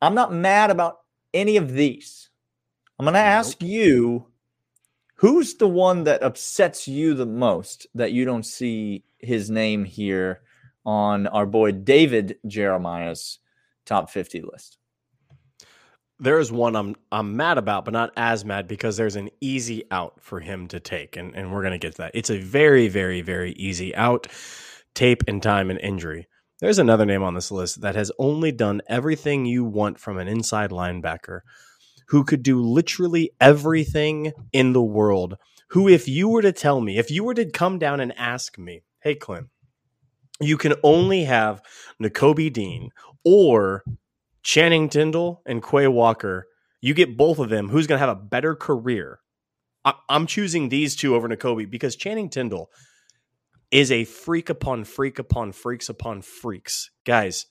I'm 0.00 0.14
not 0.14 0.32
mad 0.32 0.70
about 0.70 1.00
any 1.34 1.56
of 1.56 1.72
these. 1.72 2.30
I'm 2.98 3.04
going 3.04 3.14
to 3.14 3.20
ask 3.20 3.62
you 3.62 4.26
who's 5.14 5.54
the 5.54 5.68
one 5.68 6.04
that 6.04 6.22
upsets 6.22 6.86
you 6.86 7.14
the 7.14 7.26
most 7.26 7.86
that 7.94 8.12
you 8.12 8.24
don't 8.24 8.46
see 8.46 9.04
his 9.18 9.50
name 9.50 9.84
here 9.84 10.42
on 10.84 11.26
our 11.28 11.46
boy 11.46 11.72
David 11.72 12.38
Jeremiah's 12.46 13.38
top 13.84 14.10
50 14.10 14.42
list? 14.42 14.78
There's 16.20 16.50
one 16.50 16.74
I'm 16.74 16.96
I'm 17.12 17.36
mad 17.36 17.58
about, 17.58 17.84
but 17.84 17.92
not 17.92 18.12
as 18.16 18.44
mad 18.44 18.66
because 18.66 18.96
there's 18.96 19.16
an 19.16 19.30
easy 19.40 19.84
out 19.90 20.20
for 20.20 20.40
him 20.40 20.66
to 20.68 20.80
take, 20.80 21.16
and, 21.16 21.34
and 21.34 21.52
we're 21.52 21.62
gonna 21.62 21.78
get 21.78 21.92
to 21.92 21.98
that. 21.98 22.12
It's 22.14 22.30
a 22.30 22.40
very, 22.40 22.88
very, 22.88 23.20
very 23.20 23.52
easy 23.52 23.94
out. 23.94 24.26
Tape 24.94 25.22
and 25.28 25.40
time 25.42 25.70
and 25.70 25.78
injury. 25.78 26.26
There's 26.60 26.80
another 26.80 27.06
name 27.06 27.22
on 27.22 27.34
this 27.34 27.52
list 27.52 27.82
that 27.82 27.94
has 27.94 28.10
only 28.18 28.50
done 28.50 28.82
everything 28.88 29.46
you 29.46 29.64
want 29.64 30.00
from 30.00 30.18
an 30.18 30.26
inside 30.26 30.70
linebacker, 30.70 31.40
who 32.08 32.24
could 32.24 32.42
do 32.42 32.60
literally 32.60 33.30
everything 33.40 34.32
in 34.52 34.72
the 34.72 34.82
world. 34.82 35.36
Who, 35.70 35.88
if 35.88 36.08
you 36.08 36.28
were 36.28 36.42
to 36.42 36.52
tell 36.52 36.80
me, 36.80 36.98
if 36.98 37.10
you 37.12 37.22
were 37.22 37.34
to 37.34 37.48
come 37.48 37.78
down 37.78 38.00
and 38.00 38.12
ask 38.18 38.58
me, 38.58 38.82
hey 39.02 39.14
Clint, 39.14 39.48
you 40.40 40.56
can 40.56 40.74
only 40.82 41.24
have 41.24 41.62
Nakobe 42.02 42.52
Dean 42.52 42.90
or 43.24 43.84
Channing 44.48 44.88
Tindall 44.88 45.42
and 45.44 45.62
Quay 45.62 45.88
Walker, 45.88 46.46
you 46.80 46.94
get 46.94 47.18
both 47.18 47.38
of 47.38 47.50
them. 47.50 47.68
Who's 47.68 47.86
going 47.86 48.00
to 48.00 48.06
have 48.06 48.16
a 48.16 48.18
better 48.18 48.56
career? 48.56 49.20
I- 49.84 49.92
am 50.08 50.26
choosing 50.26 50.70
these 50.70 50.96
two 50.96 51.14
over 51.14 51.28
Nakobe 51.28 51.70
because 51.70 51.96
Channing 51.96 52.30
Tindall 52.30 52.70
is 53.70 53.92
a 53.92 54.04
freak 54.04 54.48
upon 54.48 54.84
freak 54.84 55.18
upon 55.18 55.52
freaks 55.52 55.90
upon 55.90 56.22
freaks. 56.22 56.88
Guys, 57.04 57.44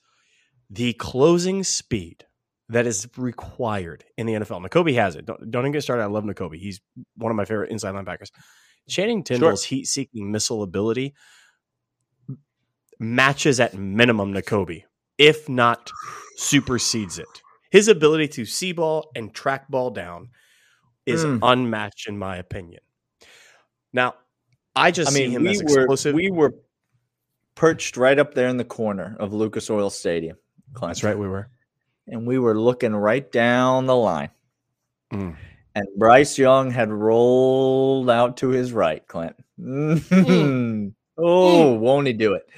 the 0.70 0.92
closing 0.94 1.62
speed 1.62 2.24
that 2.68 2.84
is 2.84 3.06
required 3.16 4.02
in 4.16 4.26
the 4.26 4.32
NFL. 4.32 4.66
Nakobe 4.66 4.92
has 4.96 5.14
it. 5.14 5.24
Don't, 5.24 5.52
don't 5.52 5.62
even 5.62 5.70
get 5.70 5.84
started. 5.84 6.02
I 6.02 6.06
love 6.06 6.24
Nakobe. 6.24 6.56
He's 6.58 6.80
one 7.14 7.30
of 7.30 7.36
my 7.36 7.44
favorite 7.44 7.70
inside 7.70 7.94
linebackers. 7.94 8.32
Channing 8.88 9.22
Tindall's 9.22 9.64
sure. 9.64 9.76
heat 9.76 9.86
seeking 9.86 10.32
missile 10.32 10.64
ability 10.64 11.14
matches 12.98 13.60
at 13.60 13.74
minimum 13.74 14.34
Nakobe, 14.34 14.82
if 15.18 15.48
not 15.48 15.90
supersedes 16.36 17.18
it. 17.18 17.42
His 17.70 17.88
ability 17.88 18.28
to 18.28 18.44
see 18.44 18.72
ball 18.72 19.10
and 19.14 19.34
track 19.34 19.68
ball 19.68 19.90
down 19.90 20.30
is 21.04 21.24
mm. 21.24 21.40
unmatched, 21.42 22.08
in 22.08 22.18
my 22.18 22.36
opinion. 22.36 22.80
Now, 23.92 24.14
I 24.74 24.90
just 24.90 25.10
I 25.10 25.14
mean, 25.14 25.30
see 25.30 25.34
him 25.34 25.42
we 25.42 25.50
as 25.50 25.60
explosive. 25.60 26.14
Were, 26.14 26.16
we 26.16 26.30
were 26.30 26.54
perched 27.54 27.96
right 27.96 28.18
up 28.18 28.34
there 28.34 28.48
in 28.48 28.56
the 28.56 28.64
corner 28.64 29.16
of 29.18 29.32
Lucas 29.32 29.68
Oil 29.68 29.90
Stadium. 29.90 30.36
Clint. 30.74 30.90
That's 30.90 31.02
right, 31.02 31.18
we 31.18 31.28
were. 31.28 31.48
And 32.06 32.26
we 32.26 32.38
were 32.38 32.58
looking 32.58 32.94
right 32.94 33.30
down 33.30 33.86
the 33.86 33.96
line. 33.96 34.30
Mm. 35.12 35.36
And 35.74 35.86
Bryce 35.96 36.38
Young 36.38 36.70
had 36.70 36.90
rolled 36.90 38.08
out 38.08 38.38
to 38.38 38.48
his 38.48 38.72
right, 38.72 39.06
Clint. 39.06 39.36
Mm. 39.58 40.94
oh, 41.18 41.72
won't 41.74 42.06
he 42.06 42.12
do 42.12 42.34
it? 42.34 42.48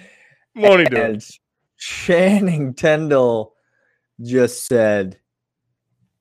Won't 0.54 0.80
he 0.80 0.86
do 0.86 0.96
and 0.96 1.16
it? 1.16 1.38
Channing 1.80 2.74
Tindall 2.74 3.54
just 4.22 4.66
said, 4.66 5.18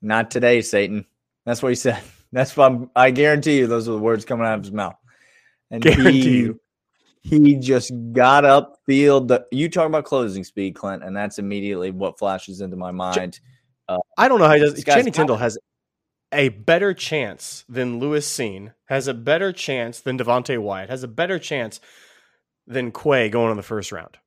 "Not 0.02 0.32
today, 0.32 0.62
Satan." 0.62 1.06
That's 1.46 1.62
what 1.62 1.70
he 1.70 1.76
said. 1.76 2.02
That's 2.32 2.56
what 2.56 2.72
I'm, 2.72 2.92
I 2.96 3.12
guarantee 3.12 3.58
you. 3.58 3.68
Those 3.68 3.90
are 3.90 3.94
the 3.94 3.98
words 3.98 4.24
coming 4.24 4.46
out 4.46 4.60
of 4.60 4.64
his 4.64 4.72
mouth. 4.72 4.96
And 5.72 5.82
guarantee 5.82 6.22
he, 6.22 6.38
you. 6.38 6.60
he 7.22 7.56
just 7.56 7.92
got 8.12 8.46
up 8.46 8.78
field. 8.86 9.30
The, 9.30 9.46
you 9.52 9.68
talk 9.68 9.88
about 9.88 10.06
closing 10.06 10.44
speed, 10.44 10.76
Clint, 10.76 11.04
and 11.04 11.18
that's 11.18 11.40
immediately 11.40 11.90
what 11.90 12.20
flashes 12.20 12.62
into 12.62 12.78
my 12.78 12.92
mind. 12.92 13.40
Uh, 13.88 13.98
I 14.18 14.28
don't 14.28 14.40
know 14.40 14.48
how 14.48 14.54
he 14.54 14.60
does. 14.60 14.84
Channing 14.84 15.12
Tindall 15.12 15.38
has 15.38 15.58
a 16.32 16.50
better 16.50 16.94
chance 16.94 17.66
than 17.68 18.00
Lewis 18.00 18.32
Cine, 18.32 18.74
has 18.86 19.08
a 19.08 19.14
better 19.16 19.52
chance 19.52 20.00
than 20.00 20.20
Devonte 20.20 20.60
Wyatt, 20.62 20.92
has 20.92 21.02
a 21.02 21.08
better 21.08 21.40
chance 21.40 21.80
than 22.68 22.92
Quay 22.92 23.30
going 23.30 23.50
in 23.50 23.58
the 23.58 23.64
first 23.64 23.92
round 23.92 24.20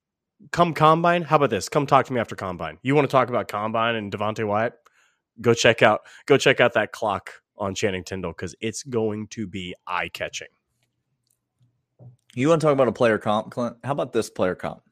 come 0.50 0.74
combine, 0.74 1.22
how 1.22 1.36
about 1.36 1.50
this? 1.50 1.68
Come 1.68 1.86
talk 1.86 2.06
to 2.06 2.12
me 2.12 2.20
after 2.20 2.34
combine. 2.34 2.78
You 2.82 2.94
want 2.94 3.08
to 3.08 3.12
talk 3.12 3.28
about 3.28 3.48
combine 3.48 3.94
and 3.94 4.12
Devonte 4.12 4.46
Wyatt? 4.46 4.74
Go 5.40 5.54
check 5.54 5.82
out 5.82 6.02
go 6.26 6.36
check 6.36 6.60
out 6.60 6.74
that 6.74 6.92
clock 6.92 7.32
on 7.56 7.74
Channing 7.74 8.04
Tindall 8.04 8.32
because 8.32 8.54
it's 8.60 8.82
going 8.82 9.28
to 9.28 9.46
be 9.46 9.74
eye 9.86 10.08
catching. 10.08 10.48
You 12.34 12.48
want 12.48 12.60
to 12.60 12.66
talk 12.66 12.72
about 12.72 12.88
a 12.88 12.92
player 12.92 13.18
comp, 13.18 13.50
Clint? 13.50 13.76
How 13.84 13.92
about 13.92 14.12
this 14.12 14.30
player 14.30 14.54
comp? 14.54 14.82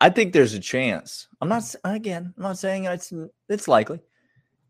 I 0.00 0.10
think 0.10 0.32
there's 0.32 0.54
a 0.54 0.60
chance. 0.60 1.28
I'm 1.40 1.48
not 1.48 1.74
again. 1.84 2.32
I'm 2.36 2.42
not 2.42 2.58
saying 2.58 2.84
it's 2.84 3.12
it's 3.48 3.68
likely. 3.68 4.00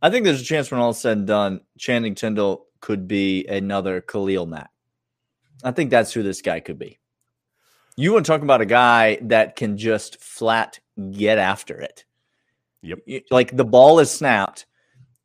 I 0.03 0.11
think 0.11 0.25
there's 0.25 0.41
a 0.41 0.45
chance 0.45 0.71
when 0.71 0.81
all 0.81 0.93
said 0.93 1.19
and 1.19 1.27
done, 1.27 1.61
Channing 1.79 2.15
Tindall 2.15 2.67
could 2.81 3.07
be 3.07 3.47
another 3.47 4.01
Khalil 4.01 4.47
Mack. 4.47 4.71
I 5.63 5.73
think 5.73 5.91
that's 5.91 6.13
who 6.13 6.23
this 6.23 6.41
guy 6.41 6.61
could 6.61 6.79
be. 6.79 7.00
You 8.01 8.15
want 8.15 8.25
to 8.25 8.33
talk 8.33 8.41
about 8.41 8.63
a 8.63 8.67
guy 8.67 9.19
that 9.23 9.57
can 9.57 9.77
just 9.77 10.23
flat 10.23 10.81
get 11.13 11.37
after 11.37 11.79
it. 11.79 12.07
Yep. 12.81 13.01
Like 13.31 13.55
the 13.55 13.65
ball 13.65 13.99
is 13.99 14.11
snapped 14.11 14.65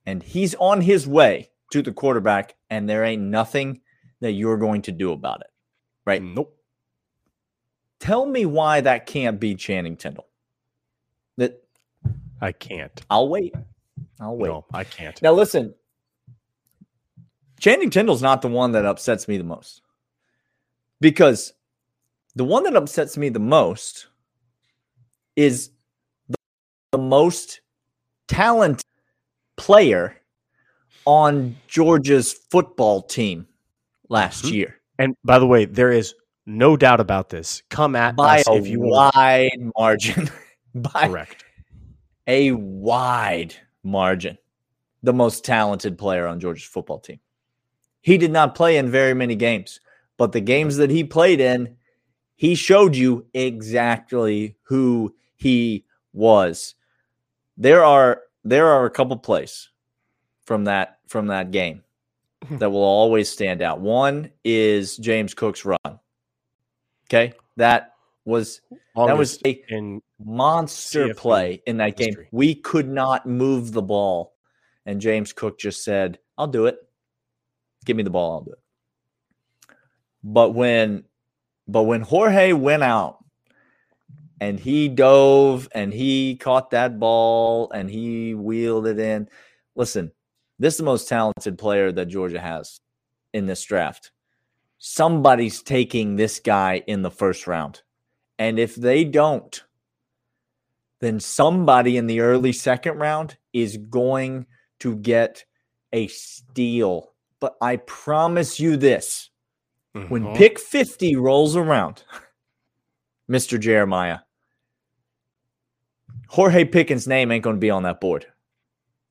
and 0.06 0.22
he's 0.22 0.56
on 0.56 0.82
his 0.82 1.08
way 1.08 1.52
to 1.72 1.82
the 1.82 1.94
quarterback, 1.94 2.56
and 2.70 2.88
there 2.88 3.06
ain't 3.06 3.22
nothing 3.22 3.80
that 4.20 4.34
you're 4.34 4.58
going 4.58 4.82
to 4.84 4.92
do 4.92 5.14
about 5.14 5.40
it. 5.40 5.48
Right? 6.06 6.22
Nope. 6.22 6.56
Tell 8.00 8.26
me 8.26 8.46
why 8.46 8.82
that 8.82 9.06
can't 9.06 9.40
be 9.40 9.56
Channing 9.56 9.96
Tindall. 9.96 10.28
That 11.38 11.64
I 12.42 12.52
can't. 12.52 13.02
I'll 13.10 13.30
wait. 13.30 13.56
I'll 14.20 14.36
wait. 14.36 14.50
No, 14.50 14.66
I 14.74 14.84
can't. 14.84 15.20
Now 15.22 15.32
listen. 15.32 15.74
Channing 17.58 17.90
Tindall's 17.90 18.22
not 18.22 18.42
the 18.42 18.50
one 18.50 18.74
that 18.74 18.86
upsets 18.86 19.30
me 19.30 19.38
the 19.38 19.46
most. 19.46 19.82
Because 21.00 21.54
the 22.36 22.45
one 22.45 22.63
that 22.63 22.76
upsets 22.76 23.17
me 23.17 23.30
the 23.30 23.39
most 23.39 24.08
is 25.36 25.71
the, 26.91 26.98
most 26.98 27.60
talented 28.30 28.86
player 29.58 30.15
on 31.06 31.58
Georgia's 31.67 32.32
football 32.32 33.02
team 33.02 33.48
last 34.08 34.45
mm-hmm. 34.45 34.56
year. 34.56 34.76
And 34.98 35.15
by 35.26 35.39
the 35.39 35.48
way, 35.48 35.65
there 35.65 35.91
is 35.91 36.15
no 36.45 36.78
doubt 36.78 37.02
about 37.02 37.30
this. 37.30 37.63
Come 37.69 37.95
at 37.95 38.15
by 38.15 38.39
us 38.39 38.48
a 38.48 38.54
if 38.54 38.67
you 38.67 38.80
wide 38.80 39.50
want. 39.58 39.74
margin. 39.78 40.30
by 40.76 41.08
Correct. 41.08 41.43
A 42.28 42.52
wide 42.52 43.56
margin. 43.84 44.38
The 45.04 45.13
most 45.13 45.43
talented 45.43 45.98
player 45.98 46.28
on 46.28 46.39
Georgia's 46.39 46.67
football 46.67 47.00
team. 47.00 47.19
He 48.02 48.17
did 48.17 48.32
not 48.32 48.56
play 48.56 48.78
in 48.78 48.89
very 48.89 49.13
many 49.13 49.36
games, 49.36 49.80
but 50.17 50.32
the 50.32 50.41
games 50.41 50.78
that 50.78 50.89
he 50.89 51.04
played 51.04 51.39
in, 51.39 51.76
he 52.36 52.56
showed 52.56 52.95
you 52.95 53.26
exactly 53.34 54.56
who 54.63 55.15
he 55.36 55.86
was. 56.13 56.76
There 57.58 57.84
are 57.84 58.21
there 58.43 58.67
are 58.67 58.86
a 58.86 58.89
couple 58.89 59.17
plays 59.17 59.69
from 60.45 60.65
that 60.65 61.00
from 61.08 61.28
that 61.28 61.52
game 61.52 61.84
hmm. 62.45 62.58
that 62.58 62.69
will 62.69 62.84
always 62.84 63.30
stand 63.30 63.62
out. 63.62 63.80
One 63.80 64.32
is 64.43 64.98
James 64.98 65.34
Cook's 65.34 65.65
run. 65.65 66.00
Okay, 67.08 67.34
that 67.58 67.93
was 68.26 68.62
that 68.95 69.17
was 69.17 69.39
a 69.45 69.63
in 69.69 70.02
monster 70.24 71.10
CFP 71.10 71.17
play 71.17 71.62
in 71.65 71.78
that 71.78 71.95
game. 71.95 72.08
History. 72.08 72.28
We 72.32 72.56
could 72.56 72.89
not 72.89 73.26
move 73.26 73.71
the 73.71 73.82
ball, 73.82 74.34
and 74.86 75.00
James 75.00 75.32
Cook 75.32 75.60
just 75.60 75.84
said, 75.84 76.19
"I'll 76.38 76.48
do 76.48 76.65
it. 76.65 76.78
Give 77.86 77.95
me 77.95 78.04
the 78.04 78.10
ball. 78.10 78.34
I'll 78.34 78.41
do 78.41 78.52
it." 78.52 78.60
But 80.24 80.52
when 80.52 81.06
but 81.67 81.84
when 81.84 82.01
Jorge 82.01 82.54
went 82.54 82.84
out 82.84 83.23
and 84.39 84.60
he 84.60 84.88
dove 84.88 85.67
and 85.73 85.93
he 85.93 86.36
caught 86.36 86.71
that 86.71 86.99
ball 86.99 87.71
and 87.71 87.89
he 87.89 88.36
wheeled 88.36 88.88
it 88.88 88.99
in, 88.99 89.30
listen, 89.75 90.12
this 90.60 90.75
is 90.75 90.78
the 90.78 90.84
most 90.84 91.10
talented 91.10 91.58
player 91.58 91.91
that 91.91 92.06
Georgia 92.06 92.39
has 92.39 92.80
in 93.34 93.45
this 93.45 93.63
draft. 93.63 94.12
Somebody's 94.78 95.63
taking 95.63 96.15
this 96.15 96.39
guy 96.39 96.84
in 96.88 97.01
the 97.01 97.12
first 97.12 97.47
round. 97.47 97.82
And 98.38 98.60
if 98.60 98.75
they 98.75 99.04
don't, 99.04 99.63
then 101.01 101.19
somebody 101.19 101.97
in 101.97 102.08
the 102.08 102.19
early 102.19 102.51
second 102.51 102.99
round 102.99 103.38
is 103.54 103.78
going 103.78 104.45
to 104.80 104.95
get 104.95 105.45
a 105.93 106.08
steal. 106.08 107.13
But 107.39 107.56
I 107.62 107.78
promise 107.78 108.60
you 108.60 108.78
this 108.78 109.30
when 109.95 110.25
Mhm. 110.25 110.36
pick 110.36 110.60
50 110.60 111.15
rolls 111.15 111.55
around, 111.55 112.03
Mr. 113.29 113.60
Jeremiah, 113.60 114.19
Jorge 116.27 116.65
Pickens' 116.65 117.08
name 117.08 117.31
ain't 117.31 117.43
going 117.43 117.55
to 117.55 117.60
be 117.60 117.69
on 117.69 117.84
that 117.84 118.01
board. 118.01 118.27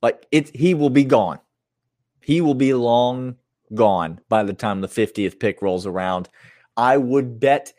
Like 0.03 0.27
it, 0.31 0.55
he 0.55 0.75
will 0.75 0.91
be 0.91 1.05
gone. 1.05 1.41
He 2.21 2.41
will 2.41 2.55
be 2.55 2.75
long 2.75 3.37
gone 3.75 4.21
by 4.29 4.43
the 4.43 4.53
time 4.53 4.81
the 4.83 4.89
50th 4.89 5.39
pick 5.39 5.63
rolls 5.63 5.87
around. 5.87 6.29
I 6.77 6.99
would 6.99 7.41
bet 7.41 7.73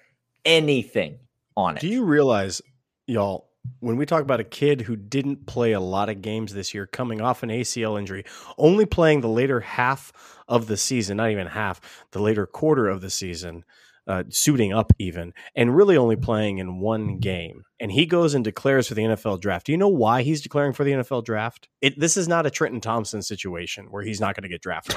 anything 0.44 1.20
on 1.56 1.78
it. 1.78 1.82
Do 1.82 1.88
you 1.88 2.04
realize, 2.04 2.62
y'all, 3.08 3.50
when 3.80 3.98
we 3.98 4.06
talk 4.06 4.22
about 4.22 4.40
a 4.40 4.46
kid 4.46 4.82
who 4.82 4.96
didn't 4.96 5.46
play 5.46 5.72
a 5.72 5.80
lot 5.80 6.10
of 6.10 6.22
games 6.22 6.54
this 6.54 6.74
year, 6.74 6.86
coming 6.86 7.22
off 7.22 7.44
an 7.44 7.50
ACL 7.50 7.98
injury, 8.00 8.26
only 8.58 8.86
playing 8.86 9.22
the 9.22 9.30
later 9.30 9.60
half 9.60 10.12
of 10.48 10.68
the 10.68 10.78
season, 10.78 11.18
not 11.18 11.32
even 11.32 11.48
half, 11.48 12.06
the 12.12 12.22
later 12.22 12.46
quarter 12.46 12.88
of 12.88 13.02
the 13.02 13.10
season, 13.10 13.64
uh, 14.08 14.24
suiting 14.30 14.74
up 14.74 14.92
even, 15.00 15.34
and 15.56 15.76
really 15.76 15.98
only 15.98 16.16
playing 16.16 16.60
in 16.60 16.80
one 16.80 17.18
game. 17.18 17.64
And 17.80 17.92
he 17.92 18.06
goes 18.06 18.34
and 18.34 18.44
declares 18.44 18.88
for 18.88 18.94
the 18.94 19.04
NFL 19.04 19.42
draft. 19.42 19.66
Do 19.66 19.72
you 19.72 19.78
know 19.78 19.88
why 19.88 20.22
he's 20.22 20.42
declaring 20.42 20.74
for 20.74 20.84
the 20.84 20.92
NFL 20.92 21.26
draft? 21.26 21.68
It, 21.82 22.00
this 22.00 22.18
is 22.18 22.28
not 22.28 22.46
a 22.46 22.52
Trenton 22.52 22.82
Thompson 22.82 23.22
situation 23.22 23.88
where 23.90 24.04
he's 24.04 24.22
not 24.22 24.36
going 24.36 24.44
to 24.44 24.50
get 24.50 24.62
drafted. 24.62 24.96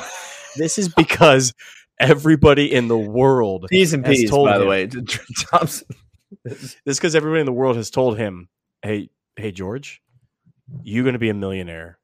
this 0.56 0.78
is 0.78 0.88
because 0.88 1.54
everybody 1.98 2.72
in 2.72 2.88
the 2.88 2.98
world 2.98 3.66
P's 3.70 3.92
and 3.92 4.06
has 4.06 4.16
P's, 4.16 4.30
told 4.30 4.48
by 4.48 4.58
the 4.58 4.66
way. 4.66 4.86
Thompson. 5.50 5.88
this 6.44 6.76
is 6.86 6.98
because 6.98 7.14
everybody 7.14 7.40
in 7.40 7.46
the 7.46 7.52
world 7.52 7.76
has 7.76 7.90
told 7.90 8.18
him, 8.18 8.48
"Hey, 8.82 9.10
hey, 9.36 9.52
George, 9.52 10.02
you're 10.82 11.04
going 11.04 11.14
to 11.14 11.18
be 11.18 11.30
a 11.30 11.34
millionaire 11.34 11.98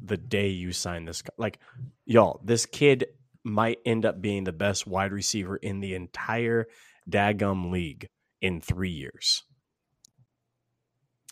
the 0.00 0.16
day 0.16 0.48
you 0.48 0.72
sign 0.72 1.04
this." 1.04 1.22
co-" 1.22 1.32
Like, 1.38 1.58
y'all, 2.04 2.40
this 2.44 2.66
kid 2.66 3.06
might 3.44 3.78
end 3.86 4.04
up 4.04 4.20
being 4.20 4.44
the 4.44 4.52
best 4.52 4.86
wide 4.86 5.12
receiver 5.12 5.56
in 5.56 5.80
the 5.80 5.94
entire 5.94 6.66
daggum 7.08 7.70
league 7.70 8.08
in 8.40 8.60
three 8.60 8.90
years. 8.90 9.44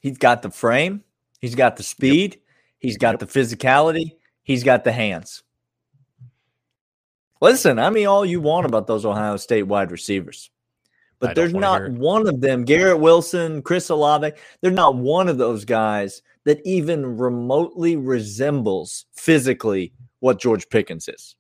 He's 0.01 0.19
got 0.19 0.43
the 0.43 0.51
frame, 0.51 1.03
he's 1.41 1.55
got 1.55 1.77
the 1.77 1.83
speed, 1.83 2.41
he's 2.79 2.99
got 2.99 3.15
Yep. 3.15 3.21
the 3.21 3.27
physicality, 3.27 4.13
he's 4.43 4.63
got 4.63 4.85
the 4.85 4.93
hands. 4.93 5.43
Listen, 7.41 7.79
I 7.79 7.91
mean, 7.91 8.07
all 8.07 8.25
you 8.25 8.41
want 8.41 8.67
about 8.67 8.87
those 8.87 9.05
Ohio 9.05 9.37
State 9.37 9.65
wide 9.65 9.91
receivers, 9.91 10.51
but 11.19 11.35
there's 11.35 11.55
not 11.55 11.91
one 11.91 12.27
of 12.27 12.41
them. 12.41 12.65
Garrett 12.65 13.01
Wilson, 13.01 13.63
Chris 13.63 13.89
Olave, 13.89 14.33
there's 14.61 14.75
not 14.75 14.97
one 14.97 15.29
of 15.29 15.39
those 15.39 15.65
guys 15.65 16.23
that 16.45 16.61
even 16.65 17.17
remotely 17.17 17.97
resembles 17.97 19.07
physically 19.15 19.93
what 20.21 20.39
George 20.39 20.69
Pickens 20.69 21.09
is. 21.09 21.37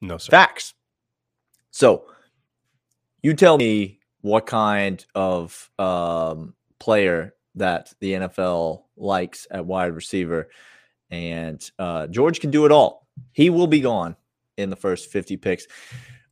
No, 0.00 0.18
sir. 0.18 0.30
Facts. 0.30 0.74
So 1.70 2.04
you 3.22 3.34
tell 3.34 3.58
me 3.58 4.00
what 4.20 4.46
kind 4.46 5.04
of 5.14 5.70
um, 5.78 6.54
player 6.78 7.34
that 7.54 7.92
the 8.00 8.12
NFL 8.12 8.84
likes 8.96 9.46
at 9.50 9.66
wide 9.66 9.94
receiver. 9.94 10.48
And 11.10 11.68
uh, 11.78 12.06
George 12.08 12.40
can 12.40 12.50
do 12.50 12.66
it 12.66 12.72
all. 12.72 13.06
He 13.32 13.50
will 13.50 13.66
be 13.66 13.80
gone 13.80 14.16
in 14.56 14.70
the 14.70 14.76
first 14.76 15.10
50 15.10 15.36
picks. 15.36 15.66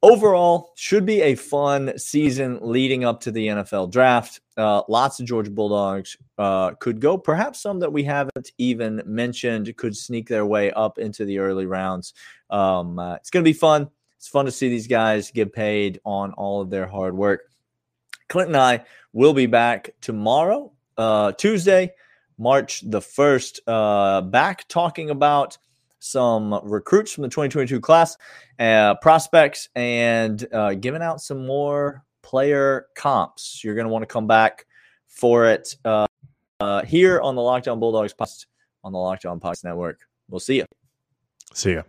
Overall, 0.07 0.71
should 0.77 1.05
be 1.05 1.21
a 1.21 1.35
fun 1.35 1.99
season 1.99 2.61
leading 2.63 3.05
up 3.05 3.19
to 3.23 3.33
the 3.33 3.49
NFL 3.49 3.91
draft. 3.91 4.41
Uh, 4.57 4.83
lots 4.89 5.19
of 5.19 5.27
Georgia 5.27 5.51
Bulldogs 5.51 6.17
uh, 6.39 6.75
could 6.75 7.01
go. 7.01 7.19
Perhaps 7.19 7.61
some 7.61 7.81
that 7.81 7.93
we 7.93 8.05
haven't 8.05 8.53
even 8.57 9.03
mentioned 9.05 9.77
could 9.77 9.97
sneak 9.97 10.29
their 10.29 10.47
way 10.47 10.71
up 10.71 10.99
into 10.99 11.25
the 11.25 11.41
early 11.41 11.67
rounds. 11.67 12.15
Um, 12.51 13.01
uh, 13.01 13.17
it's 13.17 13.31
going 13.31 13.45
to 13.45 13.49
be 13.49 13.53
fun. 13.53 13.91
It's 14.17 14.29
fun 14.29 14.45
to 14.45 14.53
see 14.53 14.69
these 14.69 14.87
guys 14.87 15.33
get 15.33 15.53
paid 15.53 16.01
on 16.05 16.31
all 16.35 16.61
of 16.61 16.71
their 16.71 16.87
hard 16.87 17.17
work. 17.17 17.51
Clint 18.29 18.51
and 18.51 18.57
I 18.57 18.85
will 19.13 19.35
be 19.35 19.47
back 19.47 19.91
tomorrow, 20.01 20.71
uh, 20.97 21.33
Tuesday, 21.33 21.91
March 22.39 22.89
the 22.89 23.01
1st, 23.01 23.59
uh, 23.67 24.21
back 24.21 24.69
talking 24.69 25.11
about 25.11 25.59
some 25.99 26.59
recruits 26.63 27.13
from 27.13 27.23
the 27.23 27.29
2022 27.29 27.81
class, 27.81 28.17
uh, 28.59 28.95
prospects, 28.97 29.69
and 29.75 30.47
uh, 30.53 30.75
giving 30.75 31.03
out 31.03 31.21
some 31.21 31.47
more 31.47 32.05
player 32.23 32.87
comps. 32.95 33.63
You're 33.63 33.75
going 33.75 33.87
to 33.87 33.93
want 33.93 34.03
to 34.03 34.07
come 34.07 34.27
back 34.27 34.67
for 35.07 35.47
it 35.47 35.75
uh, 35.85 36.07
uh, 36.61 36.83
here 36.83 37.21
on 37.21 37.35
the 37.35 37.43
Locked 37.43 37.69
On 37.69 37.81
Bulldogs 37.81 38.15
podcast 38.15 38.47
on 38.85 38.93
the 38.93 38.99
Locked 38.99 39.27
On 39.27 39.41
Podcast 39.41 39.65
Network. 39.65 40.01
We'll 40.29 40.41
see 40.41 40.57
you. 40.57 40.67
See 41.55 41.75
ya. 41.75 41.83